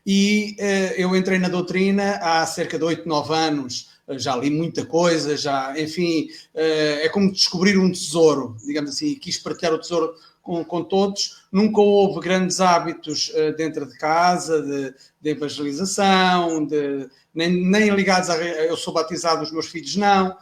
E 0.04 0.56
uh, 0.58 1.00
eu 1.00 1.14
entrei 1.14 1.38
na 1.38 1.48
doutrina 1.48 2.18
há 2.20 2.44
cerca 2.44 2.76
de 2.76 2.84
8, 2.84 3.08
9 3.08 3.34
anos, 3.34 3.90
já 4.16 4.36
li 4.36 4.50
muita 4.50 4.86
coisa, 4.86 5.36
já, 5.36 5.74
enfim, 5.78 6.28
uh, 6.54 7.00
é 7.02 7.08
como 7.08 7.32
descobrir 7.32 7.78
um 7.78 7.90
tesouro, 7.90 8.56
digamos 8.64 8.90
assim, 8.90 9.14
quis 9.14 9.38
partilhar 9.38 9.74
o 9.74 9.78
tesouro 9.78 10.14
com, 10.42 10.64
com 10.64 10.84
todos. 10.84 11.42
Nunca 11.52 11.80
houve 11.80 12.20
grandes 12.20 12.60
hábitos 12.60 13.32
dentro 13.56 13.86
de 13.86 13.98
casa, 13.98 14.62
de, 14.62 14.94
de 15.20 15.30
evangelização, 15.30 16.64
de, 16.64 17.08
nem, 17.34 17.64
nem, 17.64 17.90
ligados 17.90 18.30
a. 18.30 18.36
Eu 18.36 18.76
sou 18.76 18.94
batizado, 18.94 19.42
os 19.42 19.52
meus 19.52 19.66
filhos 19.66 19.96
não. 19.96 20.36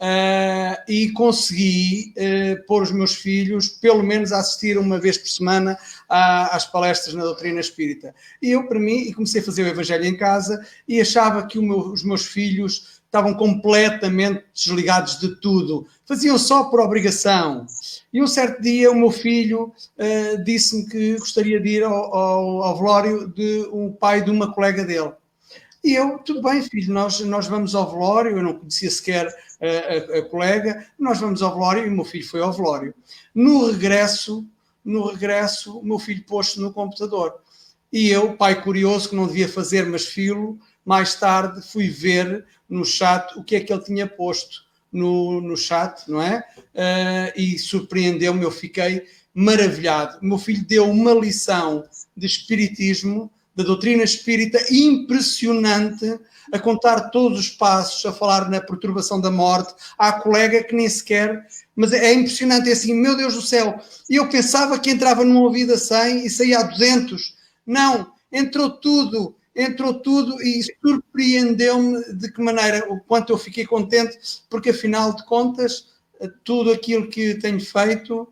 Uh, 0.00 0.78
e 0.86 1.10
consegui 1.10 2.14
uh, 2.16 2.64
pôr 2.66 2.84
os 2.84 2.92
meus 2.92 3.16
filhos, 3.16 3.68
pelo 3.68 4.00
menos, 4.00 4.30
a 4.30 4.38
assistir 4.38 4.78
uma 4.78 4.96
vez 4.96 5.18
por 5.18 5.26
semana 5.26 5.76
à, 6.08 6.54
às 6.54 6.64
palestras 6.64 7.16
na 7.16 7.24
doutrina 7.24 7.58
espírita. 7.58 8.14
E 8.40 8.52
eu, 8.52 8.68
para 8.68 8.78
mim, 8.78 8.98
e 8.98 9.12
comecei 9.12 9.40
a 9.40 9.44
fazer 9.44 9.64
o 9.64 9.66
Evangelho 9.66 10.04
em 10.04 10.16
casa 10.16 10.64
e 10.86 11.00
achava 11.00 11.44
que 11.48 11.58
meu, 11.58 11.90
os 11.90 12.04
meus 12.04 12.24
filhos 12.24 12.97
estavam 13.08 13.32
completamente 13.32 14.44
desligados 14.54 15.18
de 15.18 15.34
tudo, 15.40 15.86
faziam 16.06 16.38
só 16.38 16.64
por 16.64 16.78
obrigação. 16.78 17.66
E 18.12 18.22
um 18.22 18.26
certo 18.26 18.60
dia, 18.60 18.90
o 18.90 18.94
meu 18.94 19.10
filho 19.10 19.72
uh, 19.98 20.44
disse-me 20.44 20.86
que 20.86 21.18
gostaria 21.18 21.58
de 21.58 21.68
ir 21.68 21.84
ao, 21.84 22.14
ao, 22.14 22.62
ao 22.62 22.76
velório 22.76 23.28
de 23.28 23.66
um 23.72 23.90
pai 23.90 24.22
de 24.22 24.30
uma 24.30 24.52
colega 24.52 24.84
dele. 24.84 25.12
E 25.82 25.94
eu, 25.94 26.18
tudo 26.18 26.42
bem, 26.42 26.62
filho, 26.62 26.92
nós, 26.92 27.20
nós 27.20 27.46
vamos 27.46 27.74
ao 27.74 27.90
velório, 27.90 28.36
eu 28.36 28.42
não 28.42 28.54
conhecia 28.58 28.90
sequer 28.90 29.26
a, 29.60 30.16
a, 30.16 30.18
a, 30.18 30.22
colega, 30.22 30.86
nós 30.98 31.18
vamos 31.18 31.40
ao 31.40 31.54
velório 31.54 31.86
e 31.86 31.88
o 31.88 31.92
meu 31.92 32.04
filho 32.04 32.28
foi 32.28 32.42
ao 32.42 32.52
velório. 32.52 32.94
No 33.34 33.70
regresso, 33.70 34.46
no 34.84 35.06
regresso, 35.06 35.78
o 35.78 35.84
meu 35.84 35.98
filho 35.98 36.22
pôs-se 36.26 36.60
no 36.60 36.74
computador. 36.74 37.40
E 37.90 38.10
eu, 38.10 38.36
pai 38.36 38.60
curioso, 38.62 39.08
que 39.08 39.16
não 39.16 39.26
devia 39.26 39.48
fazer, 39.48 39.86
mas 39.86 40.04
filo, 40.04 40.58
mais 40.88 41.14
tarde 41.16 41.60
fui 41.60 41.86
ver 41.86 42.46
no 42.66 42.82
chat 42.82 43.38
o 43.38 43.44
que 43.44 43.56
é 43.56 43.60
que 43.60 43.70
ele 43.70 43.84
tinha 43.84 44.06
posto 44.06 44.64
no, 44.90 45.38
no 45.38 45.54
chat, 45.54 46.10
não 46.10 46.22
é? 46.22 46.42
Uh, 46.74 47.38
e 47.38 47.58
surpreendeu-me, 47.58 48.42
eu 48.42 48.50
fiquei 48.50 49.06
maravilhado. 49.34 50.18
O 50.22 50.24
meu 50.24 50.38
filho 50.38 50.64
deu 50.64 50.90
uma 50.90 51.12
lição 51.12 51.84
de 52.16 52.26
espiritismo 52.26 53.30
da 53.54 53.64
doutrina 53.64 54.02
espírita 54.02 54.58
impressionante, 54.70 56.18
a 56.50 56.58
contar 56.58 57.10
todos 57.10 57.38
os 57.38 57.50
passos, 57.50 58.06
a 58.06 58.12
falar 58.12 58.48
na 58.48 58.58
perturbação 58.58 59.20
da 59.20 59.30
morte. 59.30 59.74
Há 59.98 60.12
colega 60.12 60.64
que 60.64 60.74
nem 60.74 60.88
sequer. 60.88 61.46
Mas 61.76 61.92
é 61.92 62.14
impressionante, 62.14 62.70
é 62.70 62.72
assim, 62.72 62.94
meu 62.94 63.14
Deus 63.14 63.34
do 63.34 63.42
céu. 63.42 63.78
Eu 64.08 64.26
pensava 64.30 64.78
que 64.78 64.90
entrava 64.90 65.22
numa 65.22 65.40
ouvida 65.40 65.76
100 65.76 66.24
e 66.24 66.30
saía 66.30 66.60
a 66.60 66.62
200. 66.62 67.36
Não, 67.66 68.10
entrou 68.32 68.70
tudo, 68.70 69.36
entrou 69.58 69.92
tudo 69.94 70.40
e 70.40 70.62
surpreendeu-me 70.62 72.14
de 72.14 72.30
que 72.30 72.40
maneira, 72.40 72.86
o 72.90 73.00
quanto 73.00 73.32
eu 73.32 73.38
fiquei 73.38 73.66
contente, 73.66 74.16
porque 74.48 74.70
afinal 74.70 75.12
de 75.12 75.26
contas, 75.26 75.88
tudo 76.44 76.70
aquilo 76.70 77.08
que 77.08 77.34
tenho 77.34 77.60
feito 77.60 78.28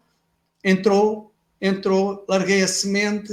entrou, 0.62 1.32
entrou, 1.60 2.24
larguei 2.28 2.62
a 2.62 2.68
semente 2.68 3.32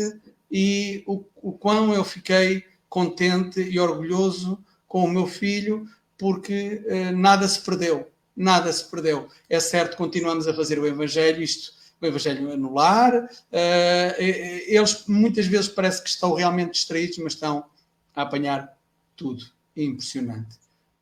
e 0.52 1.04
o, 1.06 1.24
o 1.36 1.52
quão 1.52 1.94
eu 1.94 2.04
fiquei 2.04 2.64
contente 2.90 3.62
e 3.62 3.80
orgulhoso 3.80 4.58
com 4.88 5.04
o 5.04 5.10
meu 5.10 5.28
filho, 5.28 5.88
porque 6.18 6.84
eh, 6.88 7.12
nada 7.12 7.48
se 7.48 7.60
perdeu, 7.60 8.08
nada 8.36 8.72
se 8.72 8.90
perdeu. 8.90 9.28
É 9.50 9.60
certo, 9.60 9.98
continuamos 9.98 10.48
a 10.48 10.54
fazer 10.54 10.80
o 10.80 10.86
Evangelho, 10.86 11.42
isto, 11.42 11.74
o 12.00 12.06
Evangelho 12.06 12.56
no 12.58 12.74
lar, 12.74 13.30
eh, 13.52 14.64
eles 14.68 15.06
muitas 15.08 15.46
vezes 15.48 15.68
parece 15.68 16.04
que 16.04 16.10
estão 16.10 16.34
realmente 16.34 16.74
distraídos, 16.74 17.18
mas 17.20 17.34
estão 17.34 17.66
a 18.16 18.22
apanhar 18.22 18.78
tudo. 19.16 19.44
Impressionante. 19.76 20.58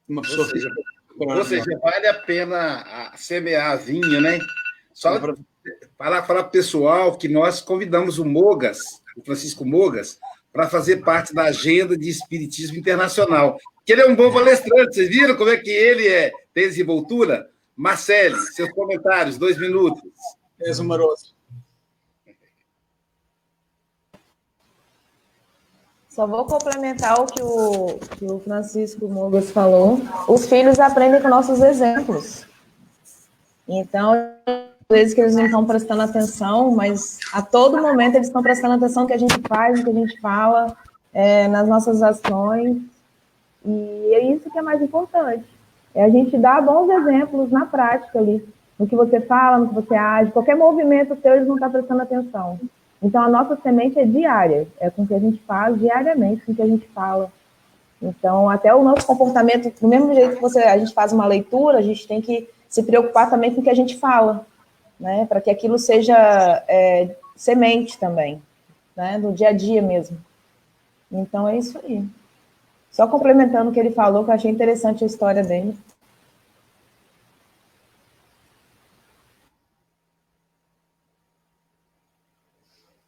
Uma 0.08 0.22
pessoa 0.22 0.46
ou 0.46 0.50
seja, 0.50 0.70
ou 1.18 1.46
seja, 1.46 1.80
vale 1.82 2.08
a 2.08 2.14
pena 2.14 3.14
semear 3.16 3.72
a 3.72 3.76
vinha, 3.76 4.22
né? 4.22 4.40
Só 4.94 5.20
para 5.20 5.36
falar 5.98 6.22
para 6.24 6.42
o 6.42 6.50
pessoal 6.50 7.18
que 7.18 7.28
nós 7.28 7.62
convidamos 7.62 8.18
o 8.18 8.26
Mogas, 8.26 8.80
o 9.16 9.24
Francisco 9.24 9.66
Mogas, 9.66 10.20
para 10.52 10.70
fazer 10.70 10.98
parte 10.98 11.34
da 11.34 11.44
agenda 11.44 11.98
de 11.98 12.10
Espiritismo 12.10 12.78
Internacional. 12.78 13.58
Que 13.86 13.94
ele 13.94 14.02
é 14.02 14.08
um 14.08 14.16
bom 14.16 14.32
palestrante, 14.32 14.96
vocês 14.96 15.10
viram 15.10 15.36
como 15.36 15.50
é 15.50 15.58
que 15.58 15.70
ele 15.70 16.08
é, 16.08 16.32
tem 16.54 16.68
desenvoltura? 16.68 17.50
Marcele, 17.76 18.38
seus 18.38 18.70
comentários, 18.72 19.38
dois 19.38 19.58
minutos. 19.58 20.02
És 20.60 20.80
um 20.80 20.86
maroto. 20.86 21.34
Só 26.12 26.28
vou 26.28 26.44
complementar 26.44 27.22
o 27.22 27.26
que 27.26 27.42
o, 27.42 27.98
que 28.18 28.26
o 28.26 28.38
Francisco 28.40 29.08
Mogas 29.08 29.50
falou. 29.50 29.98
Os 30.28 30.46
filhos 30.46 30.78
aprendem 30.78 31.22
com 31.22 31.30
nossos 31.30 31.62
exemplos. 31.62 32.46
Então, 33.66 34.12
às 34.46 34.58
vezes 34.92 35.14
que 35.14 35.22
eles 35.22 35.38
não 35.38 35.46
estão 35.46 35.66
prestando 35.66 36.02
atenção, 36.02 36.70
mas 36.72 37.18
a 37.32 37.42
todo 37.42 37.82
momento 37.82 38.16
eles 38.16 38.28
estão 38.28 38.44
prestando 38.44 38.74
atenção 38.74 39.04
no 39.04 39.08
que 39.08 39.14
a 39.14 39.18
gente 39.18 39.40
faz, 39.48 39.80
no 39.80 39.86
que 39.86 39.90
a 39.90 39.94
gente 39.94 40.20
fala, 40.20 40.76
é, 41.14 41.48
nas 41.48 41.66
nossas 41.66 42.04
ações. 42.04 42.76
E 43.66 44.12
é 44.14 44.34
isso 44.34 44.52
que 44.52 44.60
é 44.60 44.62
mais 44.62 44.82
importante. 44.82 45.46
É 45.96 46.04
a 46.04 46.10
gente 46.10 46.38
dar 46.38 46.62
bons 46.62 46.90
exemplos 46.90 47.50
na 47.52 47.66
prática 47.66 48.20
ali, 48.20 48.46
no 48.78 48.86
que 48.86 48.98
você 48.98 49.22
fala, 49.22 49.60
no 49.60 49.70
que 49.70 49.76
você 49.76 49.96
age, 49.96 50.32
qualquer 50.32 50.58
movimento 50.58 51.18
seu, 51.22 51.36
eles 51.36 51.48
não 51.48 51.56
estão 51.56 51.72
prestando 51.72 52.02
atenção. 52.02 52.60
Então, 53.02 53.24
a 53.24 53.30
nossa 53.30 53.56
semente 53.62 53.98
é 53.98 54.06
diária, 54.06 54.68
é 54.80 54.90
com 54.90 55.02
o 55.02 55.08
que 55.08 55.14
a 55.14 55.20
gente 55.20 55.40
faz 55.40 55.80
diariamente, 55.80 56.46
com 56.46 56.52
o 56.52 56.56
que 56.56 56.62
a 56.62 56.68
gente 56.68 56.88
fala. 56.90 57.32
Então, 58.02 58.50
até 58.50 58.74
o 58.74 58.84
nosso 58.84 59.06
comportamento, 59.08 59.72
do 59.80 59.88
mesmo 59.88 60.14
jeito 60.14 60.36
que 60.36 60.42
você, 60.42 60.60
a 60.60 60.78
gente 60.78 60.94
faz 60.94 61.12
uma 61.12 61.26
leitura, 61.26 61.80
a 61.80 61.82
gente 61.82 62.08
tem 62.08 62.22
que 62.22 62.48
se 62.70 62.84
preocupar 62.84 63.30
também 63.30 63.54
com 63.54 63.62
o 63.62 63.64
que 63.64 63.70
a 63.70 63.76
gente 63.76 63.98
fala, 63.98 64.46
né? 65.00 65.26
Para 65.26 65.42
que 65.42 65.50
aquilo 65.50 65.78
seja 65.80 66.16
é, 66.68 67.16
semente 67.36 67.98
também, 67.98 68.42
né? 68.96 69.20
Do 69.20 69.32
dia 69.32 69.50
a 69.50 69.54
dia 69.54 69.82
mesmo. 69.82 70.18
Então, 71.12 71.48
é 71.48 71.58
isso 71.58 71.80
aí. 71.84 72.04
Só 72.92 73.08
complementando 73.08 73.70
o 73.70 73.74
que 73.74 73.80
ele 73.80 73.92
falou, 73.92 74.24
que 74.24 74.30
eu 74.30 74.36
achei 74.36 74.52
interessante 74.52 75.04
a 75.04 75.08
história 75.08 75.44
dele. 75.44 75.76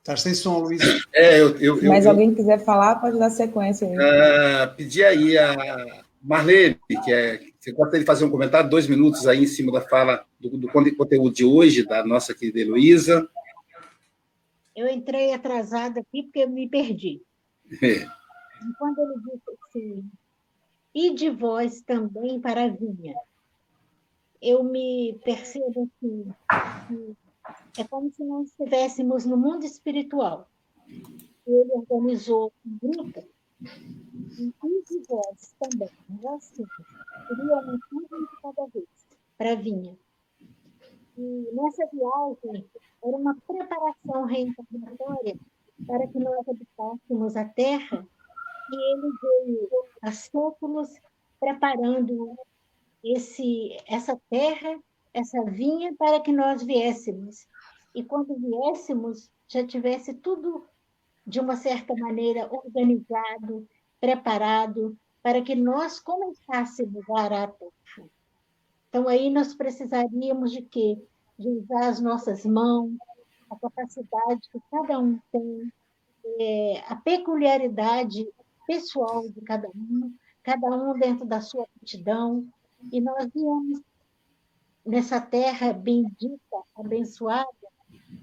Está 0.03 0.17
sem 0.17 0.33
som, 0.35 0.59
Luiz. 0.59 0.81
É, 1.13 1.39
eu, 1.39 1.57
eu, 1.59 1.83
Mas 1.83 2.03
eu, 2.03 2.11
alguém 2.11 2.35
quiser 2.35 2.59
falar, 2.59 2.97
pode 2.97 3.17
dar 3.17 3.29
sequência 3.29 3.87
aí. 3.87 3.95
Uh, 3.95 4.75
pedir 4.75 5.05
aí 5.05 5.37
a 5.37 6.03
Marlene, 6.21 6.77
que 7.05 7.13
é. 7.13 7.39
Você 7.57 7.71
gostaria 7.71 8.01
de 8.01 8.05
fazer 8.05 8.25
um 8.25 8.29
comentário, 8.29 8.69
dois 8.69 8.85
minutos 8.85 9.25
aí 9.25 9.43
em 9.43 9.47
cima 9.47 9.71
da 9.71 9.79
fala 9.79 10.25
do, 10.37 10.57
do 10.57 10.67
conteúdo 10.67 11.33
de 11.33 11.45
hoje, 11.45 11.85
da 11.85 12.05
nossa 12.05 12.33
querida 12.33 12.59
Heloísa. 12.59 13.25
Eu 14.75 14.89
entrei 14.89 15.31
atrasada 15.33 16.01
aqui 16.01 16.23
porque 16.23 16.39
eu 16.39 16.49
me 16.49 16.67
perdi. 16.67 17.21
É. 17.81 18.05
Quando 18.77 18.99
ele 18.99 19.13
disse 19.21 19.57
assim, 19.69 20.03
e 20.93 21.15
de 21.15 21.29
vós 21.29 21.81
também 21.81 22.41
para 22.41 22.65
a 22.65 22.67
vinha, 22.67 23.15
eu 24.41 24.65
me 24.65 25.17
percebo 25.23 25.89
assim, 26.01 26.33
que 26.89 27.15
é 27.77 27.83
como 27.85 28.11
se 28.11 28.23
nós 28.23 28.47
estivéssemos 28.49 29.25
no 29.25 29.37
mundo 29.37 29.65
espiritual. 29.65 30.47
Ele 31.45 31.71
organizou 31.73 32.53
um 32.65 32.77
grupo 32.77 33.27
e 33.61 34.53
de 34.87 35.03
vós 35.07 35.55
também, 35.59 35.89
nós 36.21 36.43
cinco, 36.43 36.69
queria 37.27 37.55
uma 37.55 37.79
turma 37.89 38.17
de 38.19 38.41
cada 38.41 38.67
vez 38.67 38.87
para 39.37 39.55
vinha. 39.55 39.97
E 41.17 41.49
nessa 41.53 41.87
viagem 41.87 42.69
era 43.03 43.17
uma 43.17 43.35
preparação 43.47 44.25
reencarnatória 44.25 45.37
para 45.85 46.07
que 46.07 46.19
nós 46.19 46.47
habitássemos 46.47 47.35
a 47.35 47.45
Terra 47.45 48.07
e 48.71 48.93
ele 48.93 49.13
veio 49.21 49.69
há 50.01 50.11
séculos 50.11 50.89
preparando 51.39 52.35
esse, 53.03 53.77
essa 53.87 54.19
terra, 54.29 54.79
essa 55.13 55.43
vinha 55.43 55.93
para 55.95 56.21
que 56.21 56.31
nós 56.31 56.63
viéssemos 56.63 57.47
e 57.93 58.03
quando 58.03 58.35
viéssemos 58.35 59.29
já 59.47 59.65
tivesse 59.65 60.13
tudo 60.13 60.65
de 61.25 61.39
uma 61.39 61.55
certa 61.55 61.95
maneira 61.95 62.49
organizado, 62.51 63.67
preparado 63.99 64.97
para 65.21 65.41
que 65.41 65.55
nós 65.55 65.99
começássemos 65.99 67.09
a 67.09 67.21
arar 67.21 67.51
terra. 67.51 68.09
Então 68.89 69.07
aí 69.07 69.29
nós 69.29 69.53
precisaríamos 69.53 70.51
de 70.51 70.61
quê? 70.61 71.01
De 71.37 71.49
usar 71.49 71.87
as 71.87 72.01
nossas 72.01 72.45
mãos, 72.45 72.93
a 73.49 73.55
capacidade 73.55 74.41
que 74.51 74.59
cada 74.69 74.99
um 74.99 75.19
tem, 75.31 75.71
é, 76.39 76.83
a 76.87 76.95
peculiaridade 76.95 78.27
pessoal 78.67 79.27
de 79.29 79.41
cada 79.41 79.69
um, 79.69 80.13
cada 80.41 80.67
um 80.67 80.97
dentro 80.97 81.25
da 81.25 81.41
sua 81.41 81.63
aptidão, 81.63 82.47
e 82.91 82.99
nós 82.99 83.29
viemos 83.33 83.81
nessa 84.85 85.21
terra 85.21 85.71
bendita, 85.71 86.57
abençoada, 86.75 87.47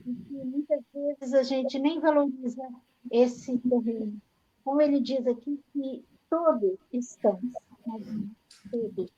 e 0.07 0.15
que 0.15 0.45
muitas 0.45 0.83
vezes 0.93 1.35
a 1.35 1.43
gente 1.43 1.79
nem 1.79 2.01
valoriza 2.01 2.69
esse 3.11 3.59
terreno. 3.59 4.21
Então, 4.61 4.81
ele 4.81 5.01
diz 5.01 5.27
aqui 5.27 5.61
que 5.73 6.05
todos 6.29 6.79
estão, 6.93 7.41
todos, 8.71 9.11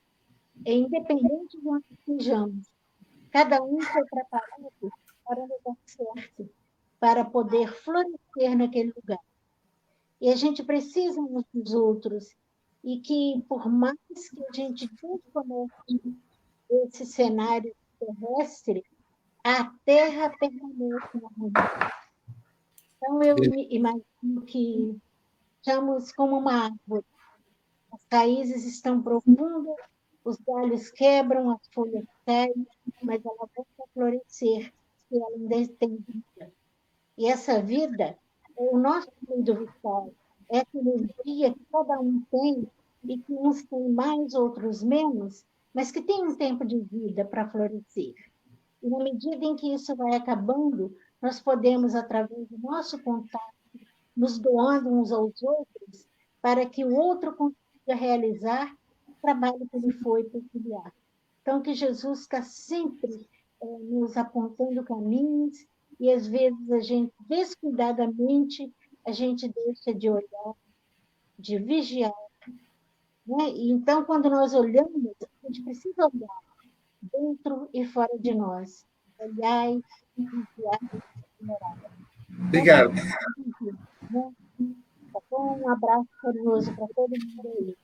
é 0.65 0.73
independente 0.73 1.59
de 1.59 1.67
onde 1.67 1.85
estejamos, 1.91 2.67
cada 3.31 3.61
um 3.61 3.79
foi 3.81 4.05
preparado 4.05 4.71
para 5.25 5.39
o 5.39 5.43
lugar 5.43 5.77
certo, 5.85 6.49
para 6.99 7.25
poder 7.25 7.71
florescer 7.71 8.57
naquele 8.57 8.93
lugar. 8.95 9.19
E 10.21 10.29
a 10.29 10.35
gente 10.35 10.63
precisa 10.63 11.19
uns 11.19 11.43
dos 11.53 11.73
outros, 11.73 12.35
e 12.83 12.99
que, 12.99 13.43
por 13.47 13.69
mais 13.69 13.97
que 14.29 14.45
a 14.45 14.51
gente 14.53 14.87
desconecte 14.87 16.17
esse 16.69 17.05
cenário 17.05 17.75
terrestre, 17.99 18.83
a 19.43 19.65
Terra 19.85 20.29
permanece 20.39 21.17
harmonia. 21.17 21.91
Então, 22.95 23.21
eu 23.21 23.35
imagino 23.69 24.41
que 24.45 24.97
estamos 25.57 26.13
como 26.13 26.37
uma 26.37 26.65
árvore. 26.65 27.05
As 27.91 28.01
raízes 28.11 28.65
estão 28.65 29.03
profundas, 29.03 29.75
os 30.23 30.37
galhos 30.37 30.89
quebram, 30.91 31.51
as 31.51 31.67
folhas 31.73 32.05
caem, 32.25 32.65
mas 33.01 33.23
ela 33.25 33.35
volta 33.37 33.65
a 33.81 33.87
florescer 33.93 34.73
se 35.09 35.17
ela 35.17 35.35
ainda 35.35 35.73
tem 35.73 35.97
vida. 36.07 36.51
E 37.17 37.27
essa 37.27 37.61
vida 37.61 38.17
é 38.57 38.63
o 38.63 38.77
nosso 38.77 39.11
mundo 39.27 39.55
vital, 39.55 40.13
é 40.49 40.59
essa 40.59 40.77
energia 40.77 41.53
que 41.53 41.65
cada 41.71 41.99
um 41.99 42.21
tem 42.31 42.67
e 43.03 43.17
que 43.17 43.33
uns 43.33 43.63
têm 43.63 43.89
mais, 43.89 44.33
outros 44.33 44.81
menos, 44.81 45.45
mas 45.73 45.91
que 45.91 46.01
tem 46.01 46.25
um 46.25 46.35
tempo 46.35 46.65
de 46.65 46.79
vida 46.79 47.25
para 47.25 47.49
florescer. 47.49 48.15
E 48.83 48.89
na 48.89 48.99
medida 48.99 49.45
em 49.45 49.55
que 49.55 49.73
isso 49.73 49.95
vai 49.95 50.13
acabando, 50.13 50.93
nós 51.21 51.39
podemos, 51.39 51.95
através 51.95 52.49
do 52.49 52.57
nosso 52.57 53.01
contato, 53.01 53.55
nos 54.15 54.37
doando 54.37 54.89
uns 54.89 55.09
aos 55.09 55.41
outros, 55.41 56.05
para 56.41 56.65
que 56.65 56.83
o 56.83 56.93
outro 56.93 57.33
consiga 57.33 57.95
realizar 57.95 58.75
o 59.07 59.13
trabalho 59.21 59.65
que 59.71 59.79
lhe 59.79 59.93
foi 59.93 60.25
peculiar. 60.25 60.93
Então, 61.41 61.61
que 61.61 61.73
Jesus 61.73 62.21
está 62.21 62.41
sempre 62.41 63.29
é, 63.61 63.65
nos 63.65 64.17
apontando 64.17 64.83
caminhos 64.83 65.65
e, 65.97 66.11
às 66.11 66.27
vezes, 66.27 66.69
a 66.69 66.79
gente, 66.79 67.13
descuidadamente, 67.21 68.69
a 69.07 69.13
gente 69.13 69.47
deixa 69.47 69.93
de 69.93 70.09
olhar, 70.09 70.55
de 71.39 71.57
vigiar. 71.57 72.13
Né? 73.25 73.49
E, 73.51 73.71
então, 73.71 74.03
quando 74.03 74.29
nós 74.29 74.53
olhamos, 74.53 75.13
a 75.21 75.47
gente 75.47 75.63
precisa 75.63 76.09
olhar 76.13 76.52
dentro 77.11 77.69
e 77.73 77.85
fora 77.85 78.17
de 78.19 78.33
nós. 78.33 78.85
Olhai 79.19 79.81
e 80.17 80.21
vigiai 80.23 81.03
Obrigado. 82.47 82.93
Um 85.31 85.69
abraço 85.69 86.07
carinhoso 86.21 86.73
para 86.75 86.87
todo 86.95 87.09
mundo 87.09 87.49
aí. 87.57 87.77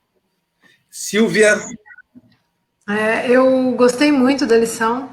Silvia. 0.89 1.55
É, 2.87 3.29
eu 3.29 3.75
gostei 3.75 4.11
muito 4.11 4.47
da 4.47 4.57
lição 4.57 5.09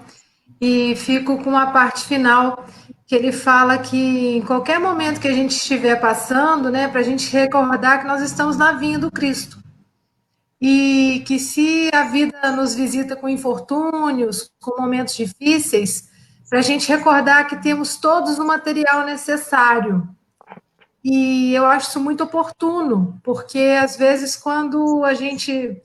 e 0.60 0.96
fico 0.96 1.42
com 1.42 1.56
a 1.56 1.66
parte 1.66 2.06
final 2.06 2.66
que 3.06 3.14
ele 3.14 3.30
fala 3.30 3.78
que 3.78 4.36
em 4.36 4.42
qualquer 4.42 4.80
momento 4.80 5.20
que 5.20 5.28
a 5.28 5.34
gente 5.34 5.50
estiver 5.50 6.00
passando, 6.00 6.70
né, 6.70 6.88
para 6.88 7.00
a 7.00 7.04
gente 7.04 7.30
recordar 7.30 8.00
que 8.00 8.06
nós 8.06 8.22
estamos 8.22 8.56
na 8.56 8.72
vinha 8.72 8.98
do 8.98 9.10
Cristo 9.10 9.65
e 10.68 11.20
que 11.20 11.38
se 11.38 11.88
a 11.94 12.02
vida 12.02 12.50
nos 12.50 12.74
visita 12.74 13.14
com 13.14 13.28
infortúnios, 13.28 14.50
com 14.60 14.82
momentos 14.82 15.14
difíceis, 15.14 16.08
para 16.50 16.58
a 16.58 16.62
gente 16.62 16.88
recordar 16.88 17.46
que 17.46 17.62
temos 17.62 17.98
todos 17.98 18.36
o 18.40 18.44
material 18.44 19.06
necessário. 19.06 20.08
E 21.04 21.54
eu 21.54 21.64
acho 21.66 21.90
isso 21.90 22.00
muito 22.00 22.24
oportuno, 22.24 23.16
porque 23.22 23.78
às 23.80 23.96
vezes 23.96 24.34
quando 24.34 25.04
a 25.04 25.14
gente 25.14 25.80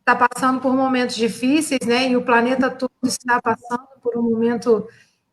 está 0.00 0.16
passando 0.16 0.60
por 0.60 0.74
momentos 0.74 1.14
difíceis, 1.14 1.86
né, 1.86 2.08
e 2.08 2.16
o 2.16 2.24
planeta 2.24 2.68
todo 2.68 2.90
está 3.04 3.40
passando 3.40 3.86
por 4.02 4.18
um 4.18 4.22
momento 4.22 4.84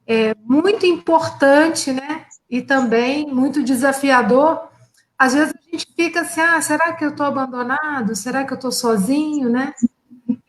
é, 0.06 0.36
muito 0.46 0.86
importante, 0.86 1.92
né, 1.92 2.28
e 2.48 2.62
também 2.62 3.26
muito 3.26 3.64
desafiador, 3.64 4.70
às 5.22 5.34
vezes 5.36 5.54
a 5.54 5.72
gente 5.72 5.88
fica 5.96 6.22
assim, 6.22 6.42
ah, 6.42 6.60
será 6.60 6.94
que 6.94 7.06
eu 7.06 7.10
estou 7.10 7.28
abandonado? 7.28 8.16
Será 8.16 8.44
que 8.44 8.54
eu 8.54 8.56
estou 8.56 8.72
sozinho, 8.72 9.52
né? 9.52 9.72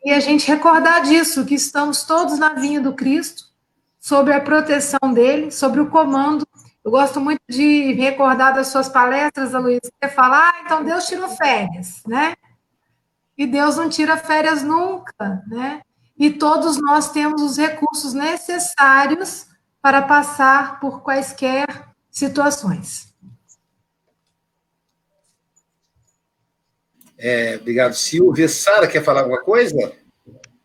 E 0.03 0.11
a 0.11 0.19
gente 0.19 0.47
recordar 0.47 1.03
disso, 1.03 1.45
que 1.45 1.53
estamos 1.53 2.01
todos 2.05 2.39
na 2.39 2.55
vinha 2.55 2.81
do 2.81 2.91
Cristo, 2.91 3.43
sobre 3.99 4.33
a 4.33 4.41
proteção 4.41 5.13
dele, 5.13 5.51
sobre 5.51 5.79
o 5.79 5.91
comando. 5.91 6.43
Eu 6.83 6.89
gosto 6.89 7.21
muito 7.21 7.39
de 7.47 7.93
recordar 7.93 8.55
das 8.55 8.69
suas 8.69 8.89
palestras, 8.89 9.53
a 9.53 9.59
Luísa, 9.59 9.91
você 10.01 10.09
fala, 10.09 10.39
ah, 10.39 10.61
então 10.65 10.83
Deus 10.83 11.05
tirou 11.05 11.29
férias, 11.29 12.01
né? 12.07 12.33
E 13.37 13.45
Deus 13.45 13.77
não 13.77 13.87
tira 13.89 14.17
férias 14.17 14.63
nunca, 14.63 15.43
né? 15.45 15.83
E 16.17 16.31
todos 16.31 16.81
nós 16.81 17.11
temos 17.11 17.43
os 17.43 17.57
recursos 17.57 18.15
necessários 18.15 19.45
para 19.79 20.01
passar 20.01 20.79
por 20.79 21.03
quaisquer 21.03 21.67
situações. 22.09 23.12
É, 27.25 27.55
obrigado, 27.55 27.93
Silvia. 27.93 28.49
Sara, 28.49 28.85
quer 28.85 29.01
falar 29.01 29.21
alguma 29.21 29.41
coisa? 29.41 29.93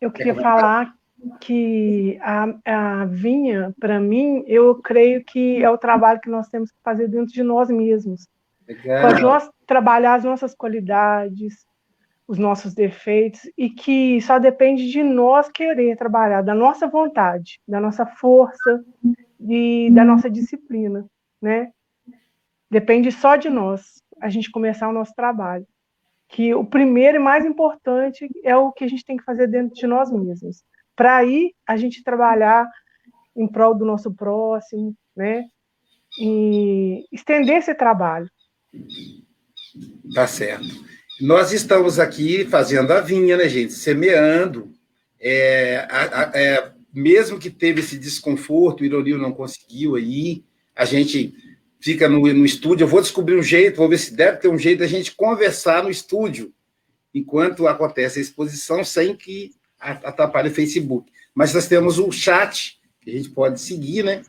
Eu 0.01 0.11
queria 0.11 0.35
falar 0.35 0.93
que 1.39 2.19
a, 2.21 2.53
a 2.65 3.05
vinha, 3.05 3.73
para 3.79 3.97
mim, 3.97 4.43
eu 4.45 4.75
creio 4.75 5.23
que 5.23 5.63
é 5.63 5.69
o 5.69 5.77
trabalho 5.77 6.19
que 6.19 6.29
nós 6.29 6.49
temos 6.49 6.69
que 6.69 6.77
fazer 6.83 7.07
dentro 7.07 7.33
de 7.33 7.43
nós 7.43 7.69
mesmos. 7.69 8.27
Para 8.83 9.19
nós 9.21 9.49
trabalhar 9.65 10.15
as 10.15 10.25
nossas 10.25 10.53
qualidades, 10.53 11.65
os 12.27 12.37
nossos 12.37 12.73
defeitos, 12.73 13.39
e 13.57 13.69
que 13.69 14.19
só 14.19 14.37
depende 14.37 14.91
de 14.91 15.01
nós 15.01 15.49
querer 15.49 15.95
trabalhar, 15.95 16.41
da 16.41 16.53
nossa 16.53 16.87
vontade, 16.87 17.61
da 17.65 17.79
nossa 17.79 18.05
força 18.05 18.83
e 19.39 19.89
da 19.93 20.03
nossa 20.03 20.29
disciplina, 20.29 21.05
né? 21.41 21.71
Depende 22.69 23.13
só 23.13 23.37
de 23.37 23.49
nós, 23.49 24.03
a 24.21 24.27
gente 24.27 24.51
começar 24.51 24.89
o 24.89 24.93
nosso 24.93 25.15
trabalho 25.15 25.65
que 26.29 26.53
o 26.53 26.63
primeiro 26.63 27.17
e 27.17 27.19
mais 27.19 27.43
importante 27.43 28.29
é 28.43 28.55
o 28.55 28.71
que 28.71 28.83
a 28.83 28.87
gente 28.87 29.03
tem 29.03 29.17
que 29.17 29.23
fazer 29.23 29.47
dentro 29.47 29.73
de 29.75 29.87
nós 29.87 30.11
mesmos. 30.11 30.63
Para 30.95 31.17
aí 31.17 31.53
a 31.67 31.75
gente 31.75 32.03
trabalhar 32.03 32.69
em 33.35 33.47
prol 33.47 33.75
do 33.75 33.85
nosso 33.85 34.13
próximo, 34.13 34.95
né? 35.15 35.43
E 36.19 37.05
estender 37.11 37.57
esse 37.57 37.73
trabalho. 37.73 38.29
Tá 40.13 40.27
certo. 40.27 40.67
Nós 41.19 41.51
estamos 41.51 41.99
aqui 41.99 42.45
fazendo 42.45 42.91
a 42.91 43.01
vinha, 43.01 43.35
né, 43.35 43.49
gente? 43.49 43.73
Semeando. 43.73 44.71
É, 45.19 45.87
a, 45.89 46.21
a, 46.21 46.31
é, 46.39 46.71
mesmo 46.93 47.39
que 47.39 47.49
teve 47.49 47.81
esse 47.81 47.97
desconforto, 47.97 48.81
o 48.81 48.85
Ironil 48.85 49.17
não 49.17 49.33
conseguiu 49.33 49.95
aí, 49.95 50.43
a 50.75 50.85
gente 50.85 51.33
fica 51.79 52.09
no, 52.09 52.21
no 52.21 52.45
estúdio. 52.45 52.83
Eu 52.83 52.87
vou 52.87 53.01
descobrir 53.01 53.37
um 53.37 53.43
jeito, 53.43 53.77
vou 53.77 53.89
ver 53.89 53.97
se 53.97 54.13
deve 54.13 54.37
ter 54.37 54.49
um 54.49 54.57
jeito 54.57 54.79
da 54.79 54.87
gente 54.87 55.15
conversar 55.15 55.83
no 55.83 55.89
estúdio 55.89 56.53
enquanto 57.13 57.67
acontece 57.67 58.19
a 58.19 58.21
exposição, 58.21 58.83
sem 58.83 59.15
que 59.15 59.51
atrapalhe 59.79 60.49
o 60.49 60.53
Facebook. 60.53 61.11
Mas 61.33 61.53
nós 61.53 61.67
temos 61.67 61.97
o 61.97 62.11
chat 62.11 62.79
que 63.01 63.09
a 63.09 63.13
gente 63.13 63.29
pode 63.29 63.59
seguir, 63.61 64.03
né? 64.03 64.21